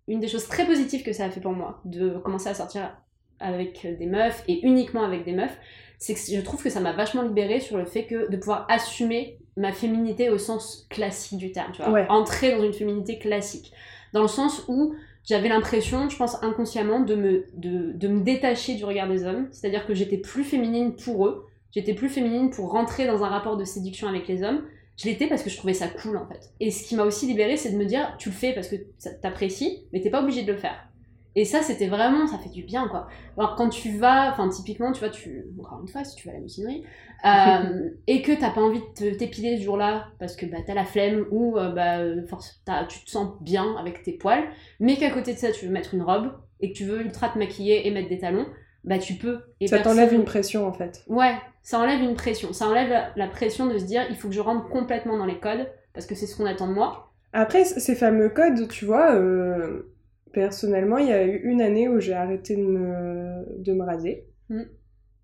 [0.09, 2.93] Une des choses très positives que ça a fait pour moi, de commencer à sortir
[3.39, 5.57] avec des meufs et uniquement avec des meufs,
[5.97, 8.65] c'est que je trouve que ça m'a vachement libérée sur le fait que de pouvoir
[8.69, 11.89] assumer ma féminité au sens classique du terme, tu vois.
[12.09, 13.71] Entrer dans une féminité classique.
[14.11, 14.93] Dans le sens où
[15.23, 19.47] j'avais l'impression, je pense inconsciemment, de me, de, de me détacher du regard des hommes.
[19.53, 21.45] C'est-à-dire que j'étais plus féminine pour eux.
[21.73, 24.63] J'étais plus féminine pour rentrer dans un rapport de séduction avec les hommes.
[24.95, 26.51] Je l'étais parce que je trouvais ça cool en fait.
[26.59, 28.75] Et ce qui m'a aussi libérée, c'est de me dire, tu le fais parce que
[29.21, 30.87] t'apprécies, mais t'es pas obligé de le faire.
[31.35, 33.07] Et ça, c'était vraiment, ça fait du bien, quoi.
[33.37, 36.33] Alors, quand tu vas, enfin, typiquement, tu vois, tu, encore une fois, si tu vas
[36.33, 36.83] à la mutinerie,
[37.25, 40.85] euh, et que t'as pas envie de t'épiler ce jour-là, parce que bah, t'as la
[40.85, 44.47] flemme, ou euh, bah, force, tu te sens bien avec tes poils,
[44.79, 47.29] mais qu'à côté de ça, tu veux mettre une robe, et que tu veux ultra
[47.29, 48.45] te maquiller et mettre des talons,
[48.83, 49.39] bah, tu peux.
[49.59, 51.03] Et ça t'enlève une pression, en fait.
[51.07, 52.53] Ouais, ça enlève une pression.
[52.53, 55.39] Ça enlève la pression de se dire, il faut que je rentre complètement dans les
[55.39, 57.11] codes, parce que c'est ce qu'on attend de moi.
[57.31, 59.89] Après, ces fameux codes, tu vois, euh
[60.33, 64.25] Personnellement, il y a eu une année où j'ai arrêté de me, de me raser.
[64.49, 64.63] Mm.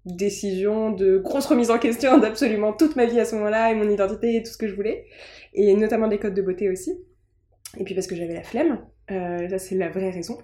[0.05, 3.89] Décision de grosse remise en question d'absolument toute ma vie à ce moment-là et mon
[3.89, 5.07] identité et tout ce que je voulais.
[5.55, 6.93] Et notamment des codes de beauté aussi.
[7.79, 8.79] Et puis parce que j'avais la flemme.
[9.11, 10.37] Euh, ça, c'est la vraie raison.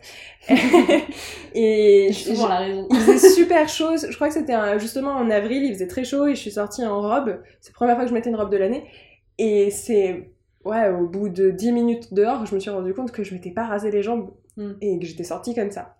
[1.53, 2.87] et souvent la raison.
[2.91, 3.97] il faisait super chaud.
[3.97, 6.85] Je crois que c'était justement en avril, il faisait très chaud et je suis sortie
[6.85, 7.41] en robe.
[7.61, 8.85] C'est la première fois que je mettais une robe de l'année.
[9.37, 10.31] Et c'est
[10.63, 13.51] ouais, au bout de 10 minutes dehors, je me suis rendu compte que je m'étais
[13.51, 14.71] pas rasé les jambes Mm.
[14.81, 15.97] et que j'étais sortie comme ça.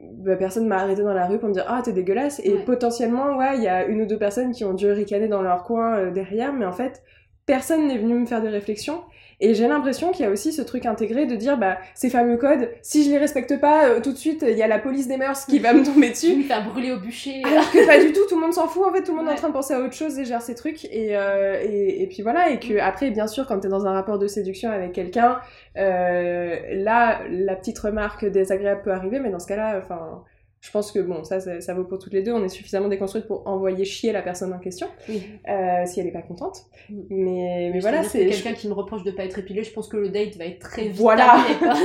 [0.00, 3.36] Bah, personne m'a arrêté dans la rue pour me dire ah t'es dégueulasse et potentiellement
[3.36, 5.96] ouais il y a une ou deux personnes qui ont dû ricaner dans leur coin
[5.96, 7.02] euh, derrière mais en fait
[7.46, 9.02] personne n'est venu me faire des réflexions
[9.40, 12.36] et j'ai l'impression qu'il y a aussi ce truc intégré de dire, bah, ces fameux
[12.36, 15.06] codes, si je les respecte pas, euh, tout de suite, il y a la police
[15.06, 16.34] des mœurs qui va me tomber dessus.
[16.34, 17.42] me faire brûler au bûcher.
[17.44, 19.28] Alors que pas du tout, tout le monde s'en fout, en fait, tout le monde
[19.28, 20.84] est en train de penser à autre chose et gère ces trucs.
[20.86, 22.80] Et, euh, et, et, puis voilà, et que mm.
[22.80, 25.38] après, bien sûr, quand t'es dans un rapport de séduction avec quelqu'un,
[25.76, 30.24] euh, là, la petite remarque désagréable peut arriver, mais dans ce cas-là, enfin
[30.60, 32.32] je pense que bon, ça, ça, vaut pour toutes les deux.
[32.32, 36.12] On est suffisamment déconstruite pour envoyer chier la personne en question euh, si elle n'est
[36.12, 36.64] pas contente.
[37.10, 39.62] Mais, mais voilà, c'est quelqu'un qui me reproche de pas être épilé.
[39.62, 40.96] Je pense que le date va être très vite.
[40.96, 41.44] Voilà.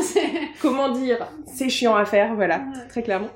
[0.62, 1.18] Comment dire?
[1.46, 3.30] C'est chiant à faire, voilà, très clairement.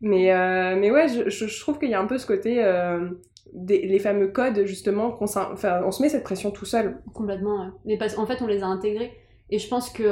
[0.00, 2.62] Mais euh, mais ouais, je, je, trouve qu'il y a un peu ce côté.
[2.62, 3.08] Euh,
[3.54, 7.70] des, les fameux codes justement qu'on enfin, on se met cette pression tout seul complètement
[7.86, 9.10] mais parce en fait on les a intégrés
[9.48, 10.04] et je pense que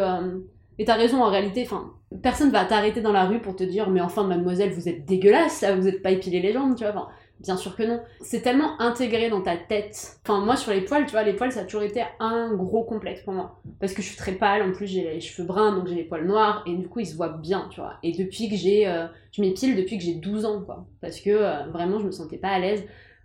[0.78, 3.88] et t'as raison, en réalité, enfin, personne va t'arrêter dans la rue pour te dire,
[3.90, 7.08] mais enfin, mademoiselle, vous êtes dégueulasse, là, vous êtes pas épilé les jambes, tu vois.
[7.40, 8.00] Bien sûr que non.
[8.22, 10.18] C'est tellement intégré dans ta tête.
[10.24, 12.84] Enfin, moi, sur les poils, tu vois, les poils, ça a toujours été un gros
[12.84, 13.60] complexe pour moi.
[13.78, 16.04] Parce que je suis très pâle, en plus, j'ai les cheveux bruns, donc j'ai les
[16.04, 17.94] poils noirs, et du coup, ils se voient bien, tu vois.
[18.02, 18.88] Et depuis que j'ai.
[18.88, 20.86] Euh, je m'épile depuis que j'ai 12 ans, quoi.
[21.02, 22.84] Parce que euh, vraiment, je me sentais pas à l'aise.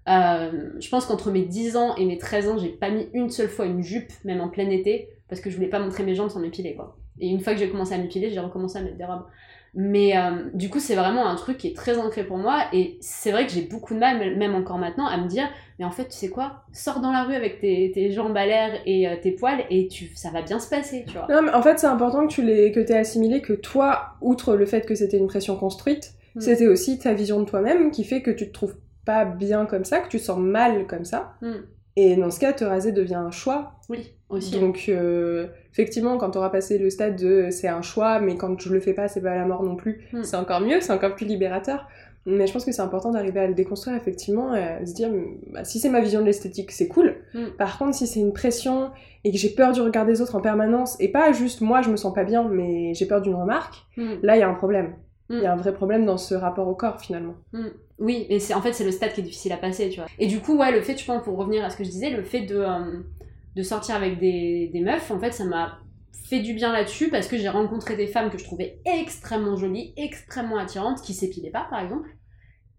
[0.09, 3.29] Euh, je pense qu'entre mes 10 ans et mes 13 ans, j'ai pas mis une
[3.29, 6.15] seule fois une jupe, même en plein été, parce que je voulais pas montrer mes
[6.15, 6.97] jambes sans m'épiler, quoi.
[7.19, 9.25] Et une fois que j'ai commencé à m'épiler, j'ai recommencé à mettre des robes.
[9.73, 12.63] Mais euh, du coup, c'est vraiment un truc qui est très ancré pour moi.
[12.73, 15.47] Et c'est vrai que j'ai beaucoup de mal, même encore maintenant, à me dire
[15.79, 16.63] Mais en fait, tu sais quoi?
[16.73, 19.87] Sors dans la rue avec tes, tes jambes à l'air et euh, tes poils et
[19.87, 21.27] tu, ça va bien se passer, tu vois.
[21.29, 24.55] Non, mais en fait, c'est important que tu les, que aies assimilé que toi, outre
[24.55, 26.41] le fait que c'était une pression construite, mm.
[26.41, 29.85] c'était aussi ta vision de toi-même qui fait que tu te trouves pas bien comme
[29.85, 31.35] ça, que tu te sens mal comme ça.
[31.41, 31.53] Mm.
[31.95, 33.73] Et dans ce cas, te raser devient un choix.
[33.89, 34.59] Oui, aussi.
[34.59, 38.59] Donc, euh, effectivement, quand tu auras passé le stade de c'est un choix, mais quand
[38.59, 40.23] je le fais pas, c'est pas la mort non plus, hmm.
[40.23, 41.87] c'est encore mieux, c'est encore plus libérateur.
[42.27, 45.09] Mais je pense que c'est important d'arriver à le déconstruire, effectivement, et à se dire
[45.51, 47.15] bah, si c'est ma vision de l'esthétique, c'est cool.
[47.33, 47.47] Hmm.
[47.57, 48.91] Par contre, si c'est une pression
[49.23, 51.89] et que j'ai peur du regard des autres en permanence, et pas juste moi, je
[51.89, 54.15] me sens pas bien, mais j'ai peur d'une remarque, hmm.
[54.21, 54.93] là, il y a un problème.
[55.31, 57.35] Il y a un vrai problème dans ce rapport au corps, finalement.
[57.99, 60.09] Oui, et c'est en fait c'est le stade qui est difficile à passer, tu vois.
[60.19, 62.09] Et du coup, ouais, le fait, je pense, pour revenir à ce que je disais,
[62.09, 62.99] le fait de, euh,
[63.55, 65.79] de sortir avec des, des meufs, en fait, ça m'a
[66.29, 69.93] fait du bien là-dessus parce que j'ai rencontré des femmes que je trouvais extrêmement jolies,
[69.97, 72.09] extrêmement attirantes, qui s'épilaient pas, par exemple.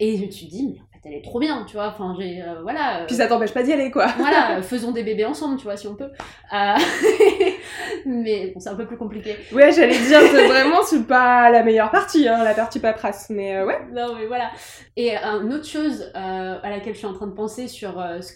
[0.00, 1.88] Et je me suis dit, mais en fait, elle est trop bien, tu vois.
[1.88, 2.42] Enfin, j'ai.
[2.42, 3.02] Euh, voilà.
[3.02, 4.06] Euh, Puis ça t'empêche pas d'y aller, quoi.
[4.18, 6.11] voilà, faisons des bébés ensemble, tu vois, si on peut.
[8.06, 9.37] mais bon, c'est un peu plus compliqué.
[9.52, 13.66] Ouais, j'allais dire, vraiment, c'est pas la meilleure partie, hein, la partie paperasse, mais euh,
[13.66, 13.78] ouais.
[13.92, 14.50] Non, mais voilà.
[14.96, 18.20] Et une autre chose euh, à laquelle je suis en train de penser sur euh,
[18.20, 18.32] ce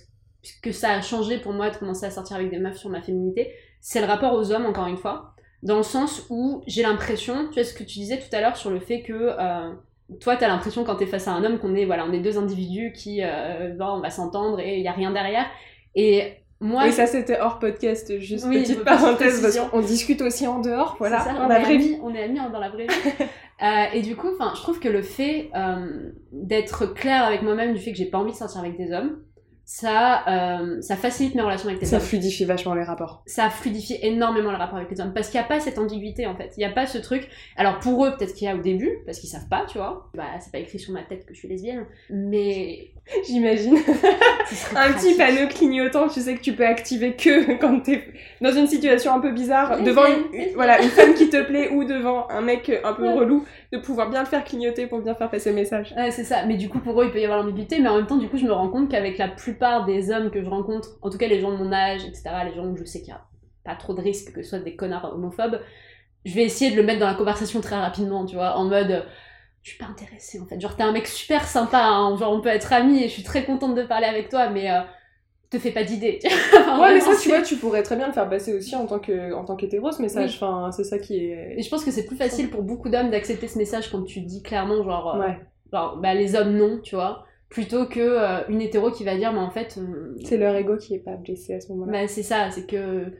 [0.63, 3.03] que ça a changé pour moi de commencer à sortir avec des meufs sur ma
[3.03, 5.35] féminité, c'est le rapport aux hommes, encore une fois.
[5.63, 8.57] Dans le sens où j'ai l'impression, tu vois ce que tu disais tout à l'heure
[8.57, 9.33] sur le fait que
[10.21, 12.39] toi, t'as l'impression quand t'es face à un homme qu'on est, voilà, on est deux
[12.39, 15.47] individus qui, on va s'entendre et il y a rien derrière.
[15.95, 20.61] Et moi, et ça c'était hors podcast, juste petite parenthèse, parce qu'on discute aussi en
[20.61, 23.25] dehors, voilà, ça, on, est amis, on est amis dans la vraie vie.
[23.63, 27.81] euh, et du coup, je trouve que le fait euh, d'être clair avec moi-même du
[27.81, 29.19] fait que j'ai pas envie de sortir avec des hommes,
[29.69, 32.03] ça, euh, ça facilite mes relations avec les Ça hommes.
[32.03, 33.25] fluidifie vachement les rapports.
[33.27, 35.13] Ça fluidifie énormément les rapports avec les hommes.
[35.13, 36.53] Parce qu'il n'y a pas cette ambiguïté, en fait.
[36.57, 37.29] Il n'y a pas ce truc.
[37.57, 40.09] Alors, pour eux, peut-être qu'il y a au début, parce qu'ils savent pas, tu vois.
[40.15, 41.85] Bah, c'est pas écrit sur ma tête que je suis lesbienne.
[42.11, 42.93] Mais.
[43.27, 43.77] J'imagine.
[44.77, 48.03] Un petit panneau clignotant, tu sais que tu peux activer que quand t'es
[48.41, 51.85] dans une situation un peu bizarre, devant une, voilà, une femme qui te plaît ou
[51.85, 53.13] devant un mec un peu Ouais.
[53.15, 55.95] relou, de pouvoir bien le faire clignoter pour bien faire passer le message.
[55.97, 56.45] Ouais, c'est ça.
[56.47, 57.81] Mais du coup, pour eux, il peut y avoir l'ambiguïté.
[57.81, 60.31] Mais en même temps, du coup, je me rends compte qu'avec la plupart des hommes
[60.31, 62.77] que je rencontre, en tout cas les gens de mon âge, etc., les gens où
[62.77, 63.25] je sais qu'il n'y a
[63.65, 65.61] pas trop de risque que ce soit des connards homophobes,
[66.25, 69.05] je vais essayer de le mettre dans la conversation très rapidement, tu vois, en mode.
[69.63, 70.61] Je suis pas intéressée en fait.
[70.61, 73.25] Genre, t'es un mec super sympa, hein, genre, on peut être amis et je suis
[73.25, 74.81] très contente de parler avec toi, mais euh,
[75.51, 76.19] te fais pas d'idée.
[76.59, 78.87] Enfin, Ouais, mais ça, tu vois, tu pourrais très bien le faire passer aussi en
[78.87, 80.31] tant que en tant qu'hétéro ce message.
[80.31, 80.37] Oui.
[80.41, 81.55] Enfin, c'est ça qui est.
[81.59, 84.21] Et je pense que c'est plus facile pour beaucoup d'hommes d'accepter ce message quand tu
[84.21, 85.39] dis clairement, genre, euh, Ouais,
[85.73, 89.33] genre, bah, les hommes non, tu vois, plutôt que euh, une hétéro qui va dire,
[89.33, 91.93] mais en fait, euh, c'est leur ego qui est pas blessé à ce moment-là.
[91.93, 93.13] Bah, c'est ça, c'est que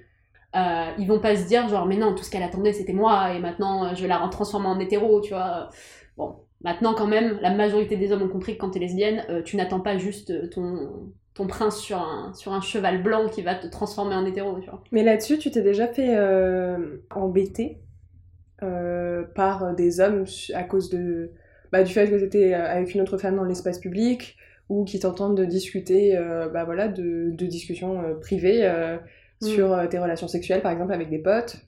[0.99, 3.41] ils vont pas se dire genre mais non tout ce qu'elle attendait c'était moi et
[3.41, 5.69] maintenant je vais la transformer en hétéro tu vois
[6.17, 9.57] bon maintenant quand même la majorité des hommes ont compris que quand t'es lesbienne tu
[9.57, 13.67] n'attends pas juste ton ton prince sur un sur un cheval blanc qui va te
[13.67, 17.79] transformer en hétéro tu vois Mais là-dessus, tu t'es déjà fait euh, embêter
[18.63, 21.33] euh, par des hommes à cause de
[21.73, 24.37] bah, du fait que t'étais euh, avec une autre femme dans l'espace public
[24.69, 28.67] ou qui t'entendent de discuter euh, bah, voilà, de, de discussions privées
[29.43, 29.47] Mm.
[29.47, 31.59] sur tes relations sexuelles, par exemple avec des potes.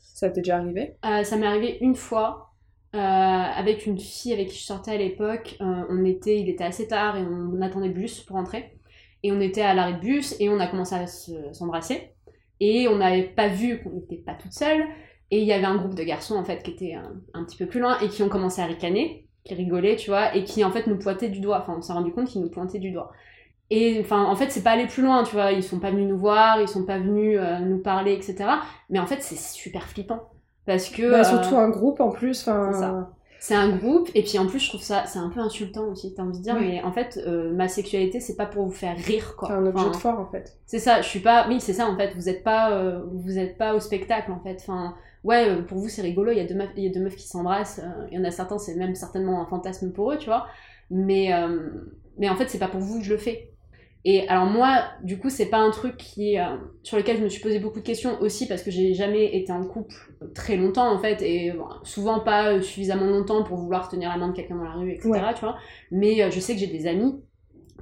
[0.00, 0.94] Ça t'est déjà arrivé?
[1.24, 2.52] Ça m'est arrivé une fois
[2.94, 5.56] euh, avec une fille avec qui je sortais à l'époque.
[5.60, 8.77] Euh, on était, il était assez tard et on attendait le bus pour rentrer.
[9.22, 12.12] Et on était à l'arrêt de bus et on a commencé à se- s'embrasser.
[12.60, 14.84] Et on n'avait pas vu qu'on n'était pas toute seule.
[15.30, 17.56] Et il y avait un groupe de garçons en fait qui étaient un, un petit
[17.56, 20.64] peu plus loin et qui ont commencé à ricaner, qui rigolaient, tu vois, et qui
[20.64, 21.60] en fait nous pointaient du doigt.
[21.62, 23.12] Enfin, on s'est rendu compte qu'ils nous pointaient du doigt.
[23.70, 25.52] Et enfin, en fait, c'est pas aller plus loin, tu vois.
[25.52, 28.36] Ils sont pas venus nous voir, ils sont pas venus euh, nous parler, etc.
[28.88, 30.30] Mais en fait, c'est super flippant.
[30.66, 31.10] Parce que.
[31.10, 32.34] bah, euh, Surtout un groupe en plus.
[32.34, 33.10] c'est Enfin, ça.
[33.38, 36.12] C'est un groupe, et puis en plus, je trouve ça, c'est un peu insultant aussi.
[36.14, 38.96] T'as envie de dire, mais en fait, euh, ma sexualité, c'est pas pour vous faire
[38.96, 39.48] rire, quoi.
[39.48, 40.58] c'est un objet Enfin, de foi en fait.
[40.66, 41.46] c'est ça, je suis pas.
[41.48, 42.14] Oui, c'est ça en fait.
[42.16, 44.56] Vous êtes pas, euh, vous êtes pas au spectacle en fait.
[44.60, 46.32] Enfin, ouais, euh, pour vous c'est rigolo.
[46.32, 47.80] Il y a deux meufs, il y a deux meufs qui s'embrassent.
[47.82, 50.46] euh, Il y en a certains, c'est même certainement un fantasme pour eux, tu vois.
[50.90, 51.70] Mais, euh,
[52.18, 53.52] mais en fait, c'est pas pour vous que je le fais.
[54.04, 57.28] Et alors moi, du coup, c'est pas un truc qui, euh, sur lequel je me
[57.28, 59.94] suis posé beaucoup de questions aussi parce que j'ai jamais été en couple
[60.34, 64.28] très longtemps en fait et bon, souvent pas suffisamment longtemps pour vouloir tenir la main
[64.28, 65.10] de quelqu'un dans la rue, etc.
[65.10, 65.34] Ouais.
[65.34, 65.56] Tu vois.
[65.90, 67.20] Mais euh, je sais que j'ai des amis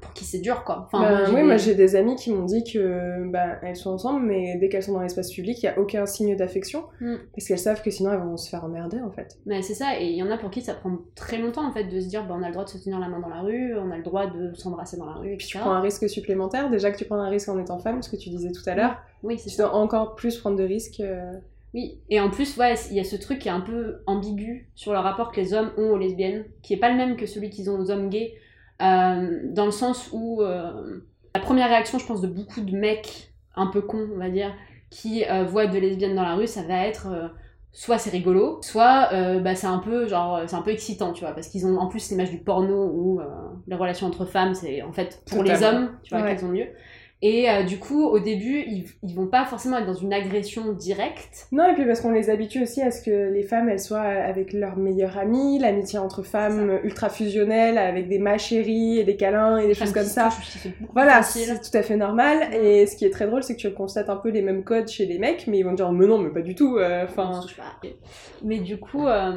[0.01, 0.87] pour qui c'est dur quoi.
[0.87, 3.77] Enfin, Bah, moi, oui, des- moi j'ai des amies qui m'ont dit que bah, elles
[3.77, 6.85] sont ensemble, mais dès qu'elles sont dans l'espace public, il n'y a aucun signe d'affection,
[7.01, 7.15] Mm.
[7.35, 9.39] parce qu'elles savent que sinon elles vont se faire emmerder en fait.
[9.47, 11.73] Mais c'est ça, et il y en a pour qui ça prend très longtemps en
[11.73, 13.29] fait de se dire bah, on a le droit de se tenir la main dans
[13.31, 15.81] la rue, on a le droit de s'embrasser dans la rue, Puis tu prends un
[15.81, 18.53] risque supplémentaire, déjà que tu prends un risque en étant femme, ce que tu disais
[18.53, 21.01] tout à l'heure, Oui, c'est tu dois encore plus prendre de risques.
[21.01, 21.33] euh,
[21.75, 24.71] Oui, et en plus, ouais, il y a ce truc qui est un peu ambigu
[24.75, 27.27] sur le rapport que les hommes ont aux lesbiennes, qui est pas le même que
[27.27, 28.33] celui qu'ils ont aux hommes gays,
[28.81, 31.01] dans le sens où euh,
[31.35, 34.53] la première réaction, je pense, de beaucoup de mecs un peu cons, on va dire,
[34.91, 37.29] qui euh, voient deux lesbiennes dans la rue, ça va être euh,
[37.73, 41.25] soit c'est rigolo, soit euh, bah, c'est un peu genre c'est un peu excitant, tu
[41.25, 43.25] vois, parce qu'ils ont en plus l'image du porno où euh,
[43.67, 46.35] les relations entre femmes, c'est en fait pour les hommes, tu vois, Ouais.
[46.37, 46.67] qu'elles ont lieu.
[47.23, 50.73] Et euh, du coup, au début, ils, ils vont pas forcément être dans une agression
[50.75, 53.81] directe, Non, et puis parce qu'on les habitue aussi à ce que les femmes elles
[53.81, 59.05] soient avec leur meilleure amie, l'amitié entre femmes ultra fusionnelle, avec des ma chérie et
[59.05, 60.29] des câlins et des choses comme ça.
[60.93, 62.53] Voilà, c'est tout à fait normal.
[62.55, 64.89] Et ce qui est très drôle, c'est que tu constates un peu les mêmes codes
[64.89, 66.77] chez les mecs, mais ils vont te dire mais non, mais pas du tout.
[66.77, 67.79] euh, Enfin, pas.
[68.45, 69.33] Mais du coup, euh,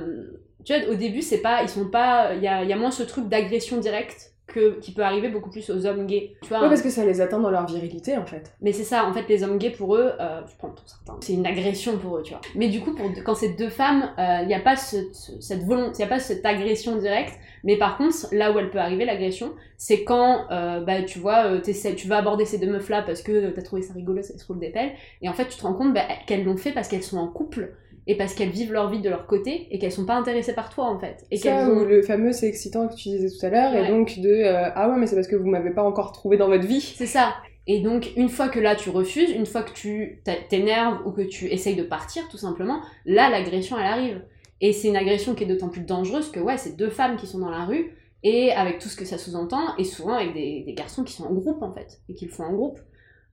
[0.65, 2.75] tu vois, au début, c'est pas, ils sont pas, il y a, il y a
[2.75, 6.33] moins ce truc d'agression directe que qui peut arriver beaucoup plus aux hommes gays.
[6.41, 6.61] Tu vois.
[6.61, 8.53] ouais, parce que ça les atteint dans leur virilité en fait.
[8.61, 11.17] Mais c'est ça, en fait, les hommes gays pour eux, euh, je prends pour certains,
[11.21, 12.41] c'est une agression pour eux, tu vois.
[12.55, 15.63] Mais du coup, pour, quand c'est deux femmes, il n'y a pas ce, ce- cette
[15.63, 17.33] volonté, il y a pas cette agression directe.
[17.63, 21.45] Mais par contre, là où elle peut arriver, l'agression, c'est quand, euh, bah, tu vois,
[21.45, 24.45] euh, tu vas aborder ces deux meufs-là parce que t'as trouvé ça rigolo, ça se
[24.47, 26.87] roule des pelles, et en fait, tu te rends compte bah, qu'elles l'ont fait parce
[26.87, 27.73] qu'elles sont en couple
[28.09, 30.69] et parce qu'elles vivent leur vie de leur côté et qu'elles sont pas intéressées par
[30.73, 31.17] toi, en fait.
[31.29, 31.85] Et ça, ou ont...
[31.85, 33.85] le fameux c'est excitant que tu disais tout à l'heure, Ouais.
[33.85, 36.35] et donc de euh, ah ouais, mais c'est parce que vous m'avez pas encore trouvé
[36.35, 36.81] dans votre vie.
[36.81, 37.35] C'est ça.
[37.67, 41.21] Et donc, une fois que là tu refuses, une fois que tu t'énerves ou que
[41.21, 44.21] tu essayes de partir, tout simplement, là l'agression elle arrive.
[44.59, 47.27] Et c'est une agression qui est d'autant plus dangereuse que, ouais, c'est deux femmes qui
[47.27, 47.91] sont dans la rue,
[48.23, 51.25] et avec tout ce que ça sous-entend, et souvent avec des, des garçons qui sont
[51.25, 52.79] en groupe en fait, et qui le font en groupe.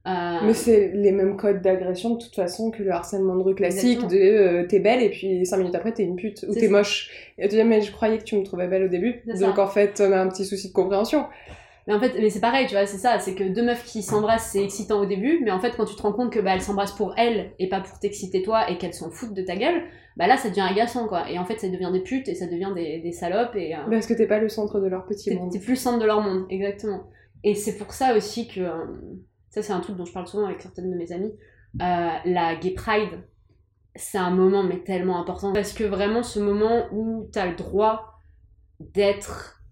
[0.06, 3.54] Euh, Mais c'est les mêmes codes d'agression de toute façon que le harcèlement de rue
[3.56, 4.10] classique Exactement.
[4.12, 4.16] de
[4.62, 7.10] euh, t'es belle et puis cinq minutes après t'es une pute ou t'es moche.
[7.38, 9.60] Et tu dis mais je croyais que tu me trouvais belle au début, donc ça.
[9.62, 11.24] en fait on a un petit souci de compréhension.
[11.88, 14.02] Mais en fait, mais c'est pareil, tu vois, c'est ça, c'est que deux meufs qui
[14.02, 16.50] s'embrassent, c'est excitant au début, mais en fait, quand tu te rends compte que bah,
[16.54, 19.54] elles s'embrassent pour elles et pas pour t'exciter toi et qu'elles s'en foutent de ta
[19.54, 19.82] gueule,
[20.16, 21.30] bah là, ça devient agaçant, quoi.
[21.30, 23.76] Et en fait, ça devient des putes et ça devient des, des salopes et.
[23.76, 25.52] euh, Parce que t'es pas le centre de leur petit monde.
[25.52, 27.04] t'es plus le centre de leur monde, exactement.
[27.44, 28.84] Et c'est pour ça aussi que, euh,
[29.56, 31.32] ça c'est un truc dont je parle souvent avec certaines de mes amies,
[31.82, 33.24] euh, la Gay Pride,
[33.94, 35.52] c'est un moment mais tellement important.
[35.54, 38.18] Parce que vraiment ce moment où t'as le droit
[38.80, 39.62] d'être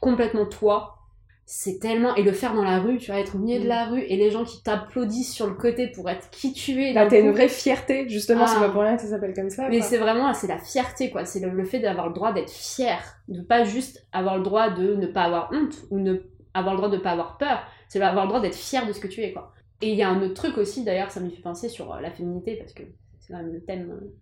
[0.00, 0.98] complètement toi,
[1.44, 2.14] c'est tellement...
[2.16, 4.16] Et le faire dans la rue, tu vas être au milieu de la rue et
[4.16, 6.92] les gens qui t'applaudissent sur le côté pour être qui tu es.
[6.92, 8.62] Là, d'un t'as une vraie fierté, justement, c'est Ah.
[8.62, 9.68] pas pour rien que ça s'appelle comme ça.
[9.68, 11.24] Mais c'est vraiment, c'est la fierté, quoi.
[11.24, 12.98] C'est le, le fait d'avoir le droit d'être fier.
[13.28, 16.22] De pas juste avoir le droit de ne pas avoir honte ou ne
[16.54, 17.62] avoir le droit de pas avoir peur.
[17.92, 19.52] C'est avoir le droit d'être fier de ce que tu es, quoi.
[19.82, 22.00] Et il y a un autre truc aussi, d'ailleurs, ça me fait penser sur euh,
[22.00, 22.84] la féminité, parce que
[23.20, 24.14] c'est quand même le thème euh,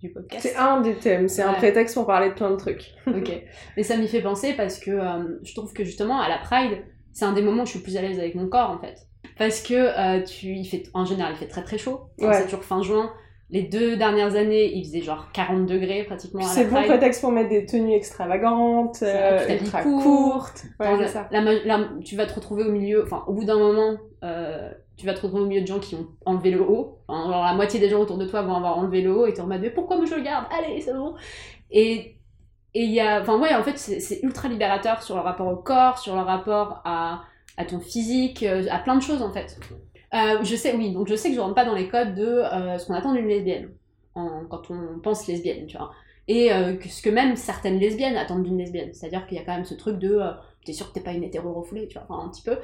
[0.00, 0.48] du podcast.
[0.48, 2.94] C'est un des thèmes, c'est un prétexte pour parler de plein de trucs.
[3.06, 3.30] Ok.
[3.76, 6.78] Mais ça m'y fait penser parce que euh, je trouve que justement, à la Pride,
[7.12, 8.96] c'est un des moments où je suis plus à l'aise avec mon corps, en fait.
[9.36, 12.08] Parce que euh, tu, il fait, en général, il fait très très chaud.
[12.18, 12.32] Ouais.
[12.32, 13.12] C'est toujours fin juin.
[13.50, 17.32] Les deux dernières années, il faisait genre 40 degrés pratiquement à C'est bon prétexte pour
[17.32, 20.02] mettre des tenues extravagantes, euh, ultra court.
[20.02, 20.64] courtes.
[20.78, 21.28] Ouais, la- ça.
[21.30, 24.70] la ma- la- tu vas te retrouver au milieu, enfin, au bout d'un moment, euh,
[24.98, 26.98] tu vas te retrouver au milieu de gens qui ont enlevé le haut.
[27.08, 29.40] Enfin, la moitié des gens autour de toi vont avoir enlevé le haut et t'es
[29.40, 30.44] en mode, mais pourquoi moi je le garde?
[30.50, 31.14] Allez, c'est bon.
[31.70, 32.16] Et
[32.74, 35.48] et il y a, enfin, ouais, en fait, c'est c'est ultra libérateur sur le rapport
[35.48, 37.22] au corps, sur le rapport à,
[37.56, 39.58] à ton physique, euh, à plein de choses en fait.
[40.14, 42.24] Euh, je sais, oui, donc je sais que je rentre pas dans les codes de
[42.26, 43.70] euh, ce qu'on attend d'une lesbienne
[44.14, 45.92] en- quand on pense lesbienne, tu vois.
[46.28, 48.92] Et euh, ce que même certaines lesbiennes attendent d'une lesbienne.
[48.92, 50.20] C'est-à-dire qu'il y a quand même ce truc de
[50.64, 52.58] t'es sûr que t'es pas une hétéro refoulée, tu vois, un petit peu.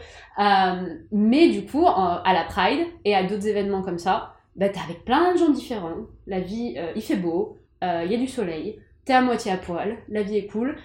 [1.12, 5.04] Mais du coup, à la Pride et à d'autres événements comme ça, bah t'es avec
[5.04, 5.96] plein de gens différents.
[6.26, 9.96] La vie, il fait beau, il y a du soleil, t'es à moitié à poil,
[10.08, 10.76] la vie est cool,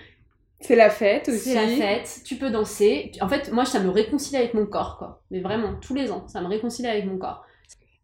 [0.61, 1.51] C'est la fête aussi.
[1.51, 3.11] c'est la fête, tu peux danser.
[3.21, 5.21] En fait, moi, ça me réconcilie avec mon corps, quoi.
[5.31, 7.43] Mais vraiment, tous les ans, ça me réconcilie avec mon corps.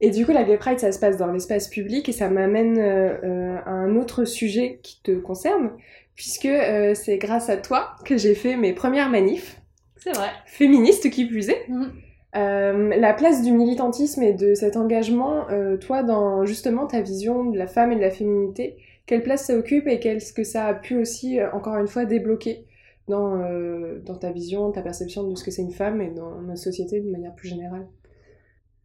[0.01, 2.77] Et du coup, la Gay Pride, ça se passe dans l'espace public et ça m'amène
[2.77, 5.71] euh, euh, à un autre sujet qui te concerne,
[6.15, 9.61] puisque euh, c'est grâce à toi que j'ai fait mes premières manifs,
[9.97, 10.29] C'est vrai.
[10.45, 11.67] féministes qui plus est.
[11.69, 11.91] Mhm.
[12.35, 15.47] Euh, la place du militantisme et de cet engagement,
[15.79, 19.57] toi, dans justement ta vision de la femme et de la féminité, quelle place ça
[19.57, 22.65] occupe et qu'est-ce que ça a pu aussi, euh, encore une fois, débloquer
[23.07, 26.41] dans, euh, dans ta vision, ta perception de ce que c'est une femme et dans
[26.41, 27.87] notre société de manière plus générale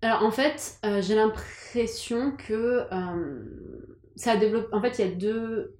[0.03, 3.45] Alors en fait, euh, j'ai l'impression que euh,
[4.17, 4.69] ça développe.
[4.73, 5.77] En fait, il y a deux.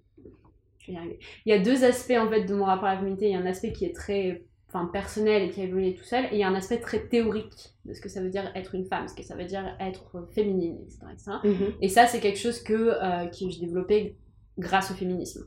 [0.79, 1.19] Je vais y arriver.
[1.45, 3.27] Il y a deux aspects en fait de mon rapport à la féminité.
[3.27, 6.05] Il y a un aspect qui est très, enfin personnel et qui a évolué tout
[6.05, 8.51] seul, et il y a un aspect très théorique de ce que ça veut dire
[8.55, 11.75] être une femme, ce que ça veut dire être féminine, etc., etc.
[11.83, 14.17] Et ça, c'est quelque chose que, que j'ai développé
[14.59, 15.47] grâce au féminisme.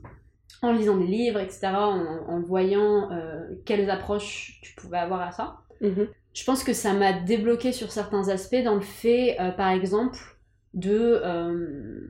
[0.62, 5.32] En lisant des livres, etc., en, en voyant euh, quelles approches tu pouvais avoir à
[5.32, 5.58] ça.
[5.80, 6.08] Mhm.
[6.32, 10.18] Je pense que ça m'a débloqué sur certains aspects dans le fait, euh, par exemple,
[10.74, 12.08] de euh,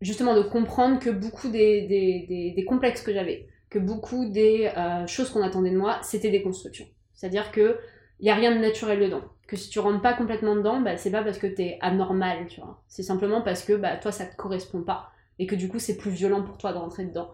[0.00, 4.70] justement de comprendre que beaucoup des, des, des- des complexes que j'avais, que beaucoup des
[5.06, 6.86] choses qu'on attendait de moi, c'était des constructions.
[7.14, 7.78] C'est-à-dire que
[8.18, 9.22] il y a rien de naturel dedans.
[9.46, 12.60] Que si tu rentres pas complètement dedans, bah, c'est pas parce que t'es anormal, tu
[12.60, 12.82] vois.
[12.88, 15.96] C'est simplement parce que bah, toi ça te correspond pas et que du coup c'est
[15.96, 17.30] plus violent pour toi de rentrer dedans.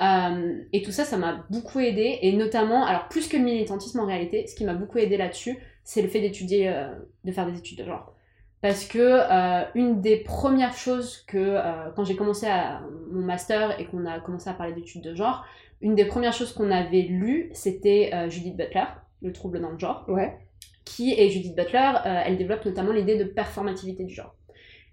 [0.00, 4.00] Euh, et tout ça, ça m'a beaucoup aidé, et notamment, alors plus que le militantisme
[4.00, 6.88] en réalité, ce qui m'a beaucoup aidé là-dessus, c'est le fait d'étudier, euh,
[7.24, 8.14] de faire des études de genre.
[8.60, 11.58] Parce que euh, une des premières choses que,
[11.94, 15.44] quand j'ai commencé à, mon master et qu'on a commencé à parler d'études de genre,
[15.80, 18.86] une des premières choses qu'on avait lues, c'était Judith Butler,
[19.22, 20.36] Le trouble dans le genre Ouais.
[20.84, 24.34] qui est Judith Butler, elle développe notamment l'idée de performativité du genre.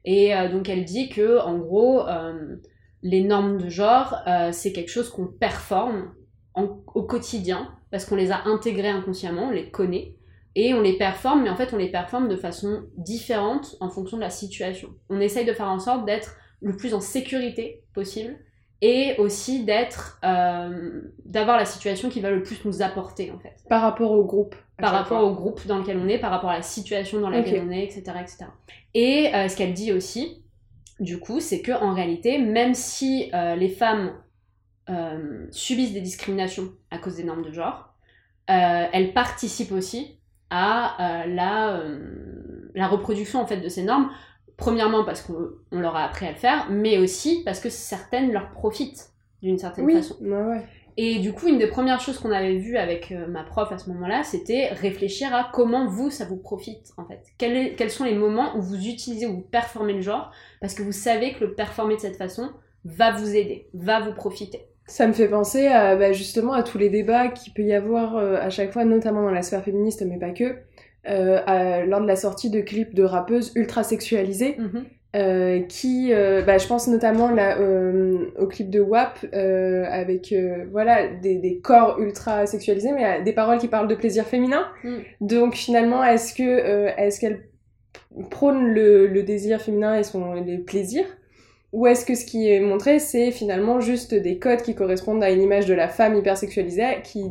[0.06, 2.56] Et euh, donc elle dit que en gros, euh,
[3.02, 6.14] les normes de genre, euh, c'est quelque chose qu'on performe
[6.54, 10.16] au quotidien parce qu'on les a intégrées inconsciemment, on les connaît
[10.56, 14.16] et on les performe, mais en fait on les performe de façon différente en fonction
[14.16, 14.92] de la situation.
[15.10, 18.38] On essaye de faire en sorte d'être le plus en sécurité possible
[18.82, 20.22] et aussi d'être
[21.26, 24.56] d'avoir la situation qui va le plus nous apporter en fait Par rapport au groupe.
[24.78, 25.24] Par rapport fois.
[25.24, 27.84] au groupe dans lequel on est, par rapport à la situation dans laquelle on est,
[27.84, 28.02] etc.
[28.22, 28.46] etc.
[28.94, 30.44] Et euh, ce qu'elle dit aussi,
[31.00, 34.14] du coup, c'est que en réalité, même si euh, les femmes
[34.90, 37.94] euh, subissent des discriminations à cause des normes de genre,
[38.48, 40.20] elles participent aussi
[40.52, 41.82] à la,
[42.76, 44.12] la reproduction en fait de ces normes.
[44.58, 48.32] Premièrement parce qu'on on leur a appris à le faire, mais aussi parce que certaines
[48.32, 49.10] leur profitent
[49.42, 50.16] d'une certaine Oui, façon.
[50.22, 50.62] ouais, ouais.
[50.98, 53.78] Et du coup, une des premières choses qu'on avait vues avec euh, ma prof à
[53.78, 57.20] ce moment-là, c'était réfléchir à comment vous, ça vous profite, en fait.
[57.38, 60.32] Quel est- quels sont les moments où vous utilisez, où vous performez le genre,
[60.62, 62.50] parce que vous savez que le performer de cette façon
[62.86, 64.68] va vous aider, va vous profiter.
[64.88, 68.16] Ça me fait penser à, bah, justement à tous les débats qu'il peut y avoir
[68.18, 70.56] euh, à chaque fois, notamment dans la sphère féministe, mais pas que,
[71.10, 74.58] euh, à- lors de la sortie de clips de rappeuses ultra sexualisées,
[75.16, 80.32] euh, qui, euh, bah, je pense notamment là, euh, au clip de WAP, euh, avec
[80.34, 84.68] euh, voilà, des, des corps ultra sexualisés, mais des paroles qui parlent de plaisir féminin.
[84.84, 84.96] Mm.
[85.22, 87.48] Donc finalement, est-ce que euh, est-ce qu'elle
[88.30, 91.08] prône le, le désir féminin et son les plaisirs?
[91.76, 95.30] Ou est-ce que ce qui est montré, c'est finalement juste des codes qui correspondent à
[95.30, 97.26] une image de la femme hypersexualisée qui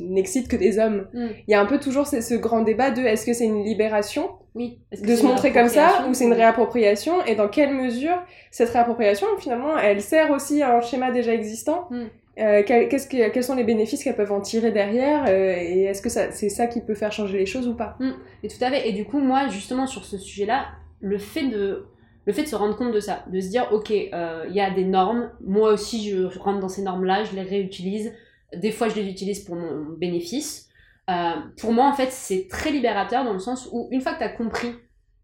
[0.00, 1.08] n'excite que des hommes?
[1.12, 1.26] Mm.
[1.48, 3.64] Il y a un peu toujours ce, ce grand débat de est-ce que c'est une
[3.64, 4.78] libération Oui.
[5.02, 7.14] De se montrer comme ça ou c'est une réappropriation?
[7.26, 8.16] Et dans quelle mesure
[8.50, 11.88] cette réappropriation finalement elle sert aussi à un schéma déjà existant?
[11.90, 12.04] Mm.
[12.38, 16.08] Euh, que- quels sont les bénéfices qu'elles peuvent en tirer derrière euh, et est-ce que
[16.08, 17.98] c'est ça qui peut faire changer les choses ou pas?
[18.44, 18.88] Et tout à fait.
[18.88, 20.66] Et du coup, moi, justement, sur ce sujet-là,
[21.00, 21.86] le fait de,
[22.26, 24.60] le fait de se rendre compte de ça, de se dire, ok, euh, il y
[24.60, 28.12] a des normes, moi aussi, je rentre dans ces normes-là, je les réutilise.
[28.54, 30.68] Des fois, je les utilise pour mon bénéfice.
[31.08, 34.18] Euh, pour moi, en fait, c'est très libérateur dans le sens où, une fois que
[34.18, 34.74] tu as compris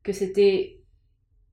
[0.03, 0.81] que c'était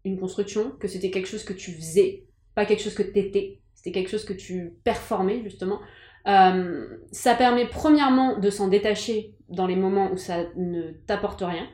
[0.05, 2.25] une construction, que c'était quelque chose que tu faisais,
[2.55, 5.79] pas quelque chose que t'étais, c'était quelque chose que tu performais, justement,
[6.27, 11.67] euh, ça permet premièrement de s'en détacher dans les moments où ça ne t'apporte rien.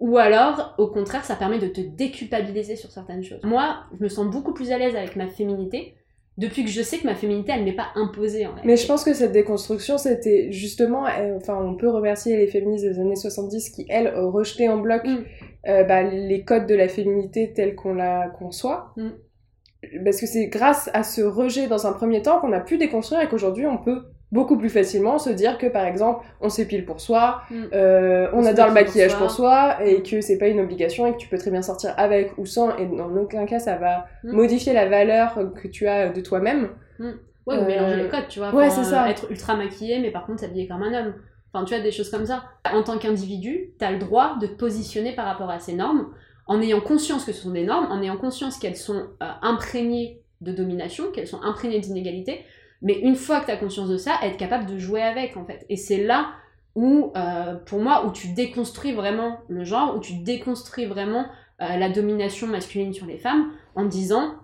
[0.00, 3.40] Ou alors, au contraire, ça permet de te déculpabiliser sur certaines choses.
[3.44, 5.94] Moi, je me sens beaucoup plus à l'aise avec ma féminité
[6.38, 9.04] depuis que je sais que ma féminité, elle n'est pas imposée en mais je pense
[9.04, 13.68] que cette déconstruction c'était justement euh, enfin on peut remercier les féministes des années 70
[13.68, 15.18] qui elles ont rejeté en bloc Mm.
[15.68, 19.10] euh, bah, les codes de la féminité tels qu'on la conçoit Mm.
[20.04, 23.20] parce que c'est grâce à ce rejet dans un premier temps qu'on a pu déconstruire
[23.20, 24.00] et qu'aujourd'hui on peut
[24.32, 27.62] beaucoup plus facilement se dire que par exemple on s'épile pour soi, Mm.
[27.74, 29.18] euh, on, adore le pour maquillage soi.
[29.20, 31.94] pour soi et que c'est pas une obligation et que tu peux très bien sortir
[31.98, 34.32] avec ou sans et dans aucun cas ça va Mm.
[34.32, 36.70] modifier la valeur que tu as de toi-même.
[36.98, 38.54] Ouais, ou Euh, mélanger les codes, tu vois.
[38.54, 39.04] ouais, c'est ça.
[39.04, 41.14] euh, Être ultra maquillé, mais par contre s'habiller comme un homme.
[41.52, 42.44] Enfin, tu vois, des choses comme ça.
[42.72, 46.06] En tant qu'individu, t'as le droit de te positionner par rapport à ces normes,
[46.46, 50.22] en ayant conscience que ce sont des normes, en ayant conscience qu'elles sont euh, imprégnées
[50.40, 52.40] de domination, qu'elles sont imprégnées d'inégalité.
[52.82, 55.64] Mais une fois que t'as conscience de ça, être capable de jouer avec, en fait.
[55.68, 56.32] Et c'est là
[56.74, 61.26] où, euh, pour moi, où tu déconstruis vraiment le genre, où tu déconstruis vraiment
[61.60, 64.34] euh, la domination masculine sur les femmes, en disant,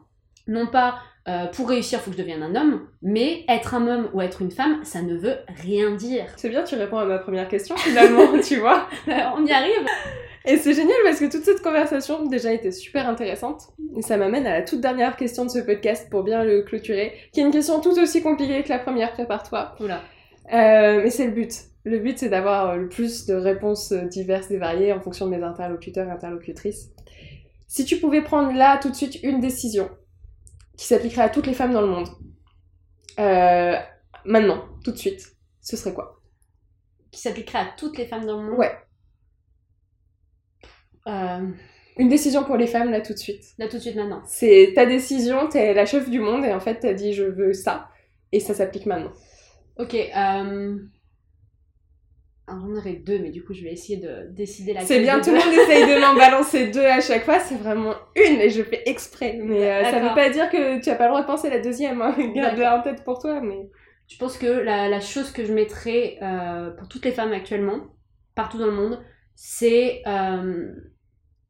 [0.47, 4.09] non pas euh, pour réussir, faut que je devienne un homme, mais être un homme
[4.15, 6.25] ou être une femme, ça ne veut rien dire.
[6.37, 8.89] C'est bien, tu réponds à ma première question finalement, tu vois.
[9.37, 9.87] On y arrive
[10.49, 13.69] Et c'est génial parce que toute cette conversation déjà était super intéressante.
[13.99, 17.13] Et ça m'amène à la toute dernière question de ce podcast pour bien le clôturer,
[17.33, 19.75] qui est une question tout aussi compliquée que la première, prépare-toi.
[19.79, 20.01] Oula.
[20.51, 21.53] Euh, mais c'est le but.
[21.85, 25.27] Le but, c'est d'avoir euh, le plus de réponses euh, diverses et variées en fonction
[25.27, 26.93] de mes interlocuteurs et interlocutrices.
[27.67, 29.91] Si tu pouvais prendre là tout de suite une décision
[30.79, 32.09] qui s'appliquerait à toutes les femmes dans le monde,
[33.19, 33.77] euh,
[34.25, 35.27] maintenant, tout de suite,
[35.61, 36.23] ce serait quoi?
[37.11, 38.59] Qui s'appliquerait à toutes les femmes dans le monde?
[38.59, 38.73] Ouais.
[41.09, 41.47] Euh,
[41.99, 43.43] Une décision pour les femmes là tout de suite.
[43.59, 44.23] là, tout de suite, maintenant.
[44.27, 47.53] C'est ta décision, t'es la chef du monde et en fait t'as dit je veux
[47.53, 47.89] ça
[48.33, 49.13] et ça s'applique maintenant.
[49.79, 50.77] Ok, euh...
[52.47, 55.21] alors, J'en aurais deux, mais du coup, je vais essayer de décider laquelle C'est bien,
[55.21, 58.51] tout le monde essaye de m'en balancer deux à chaque fois, c'est vraiment une et
[58.51, 59.39] je fais exprès.
[59.43, 61.61] Mais euh, ça veut pas dire que tu as pas le droit de penser la
[61.61, 62.15] deuxième, hein.
[62.35, 63.41] garde-la en tête pour toi.
[63.41, 63.69] Mais
[64.09, 67.81] Je pense que la, la chose que je mettrais euh, pour toutes les femmes actuellement,
[68.35, 68.99] partout dans le monde,
[69.35, 70.73] c'est euh,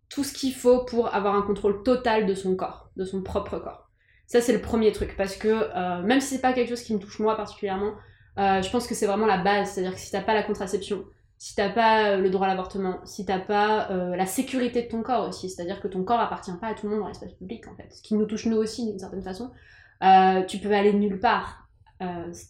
[0.08, 3.58] tout ce qu'il faut pour avoir un contrôle total de son corps, de son propre
[3.58, 3.88] corps.
[4.26, 6.94] Ça, c'est le premier truc, parce que euh, même si c'est pas quelque chose qui
[6.94, 7.92] me touche moi particulièrement,
[8.38, 9.70] euh, je pense que c'est vraiment la base.
[9.70, 11.04] C'est-à-dire que si t'as pas la contraception,
[11.38, 15.02] si t'as pas euh, le droit à l'avortement, si t'as pas la sécurité de ton
[15.02, 17.66] corps aussi, c'est-à-dire que ton corps appartient pas à tout le monde dans l'espace public
[17.68, 19.50] en fait, ce qui nous touche nous aussi d'une certaine façon,
[20.46, 21.68] tu peux aller nulle part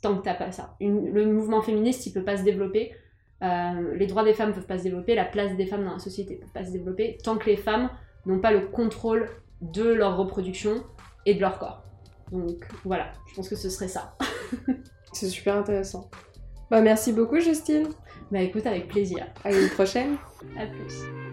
[0.02, 0.74] tant que t'as pas ça.
[0.80, 2.92] Le mouvement féministe, il peut pas se développer.
[3.42, 5.98] Euh, les droits des femmes peuvent pas se développer, la place des femmes dans la
[5.98, 7.88] société peut pas se développer tant que les femmes
[8.26, 9.28] n'ont pas le contrôle
[9.60, 10.82] de leur reproduction
[11.26, 11.84] et de leur corps.
[12.32, 14.16] Donc voilà, je pense que ce serait ça.
[15.12, 16.10] c'est super intéressant.
[16.70, 17.88] Bah merci beaucoup Justine.
[18.30, 19.26] Bah écoute, avec plaisir.
[19.44, 20.16] À une prochaine.
[20.58, 21.27] À plus.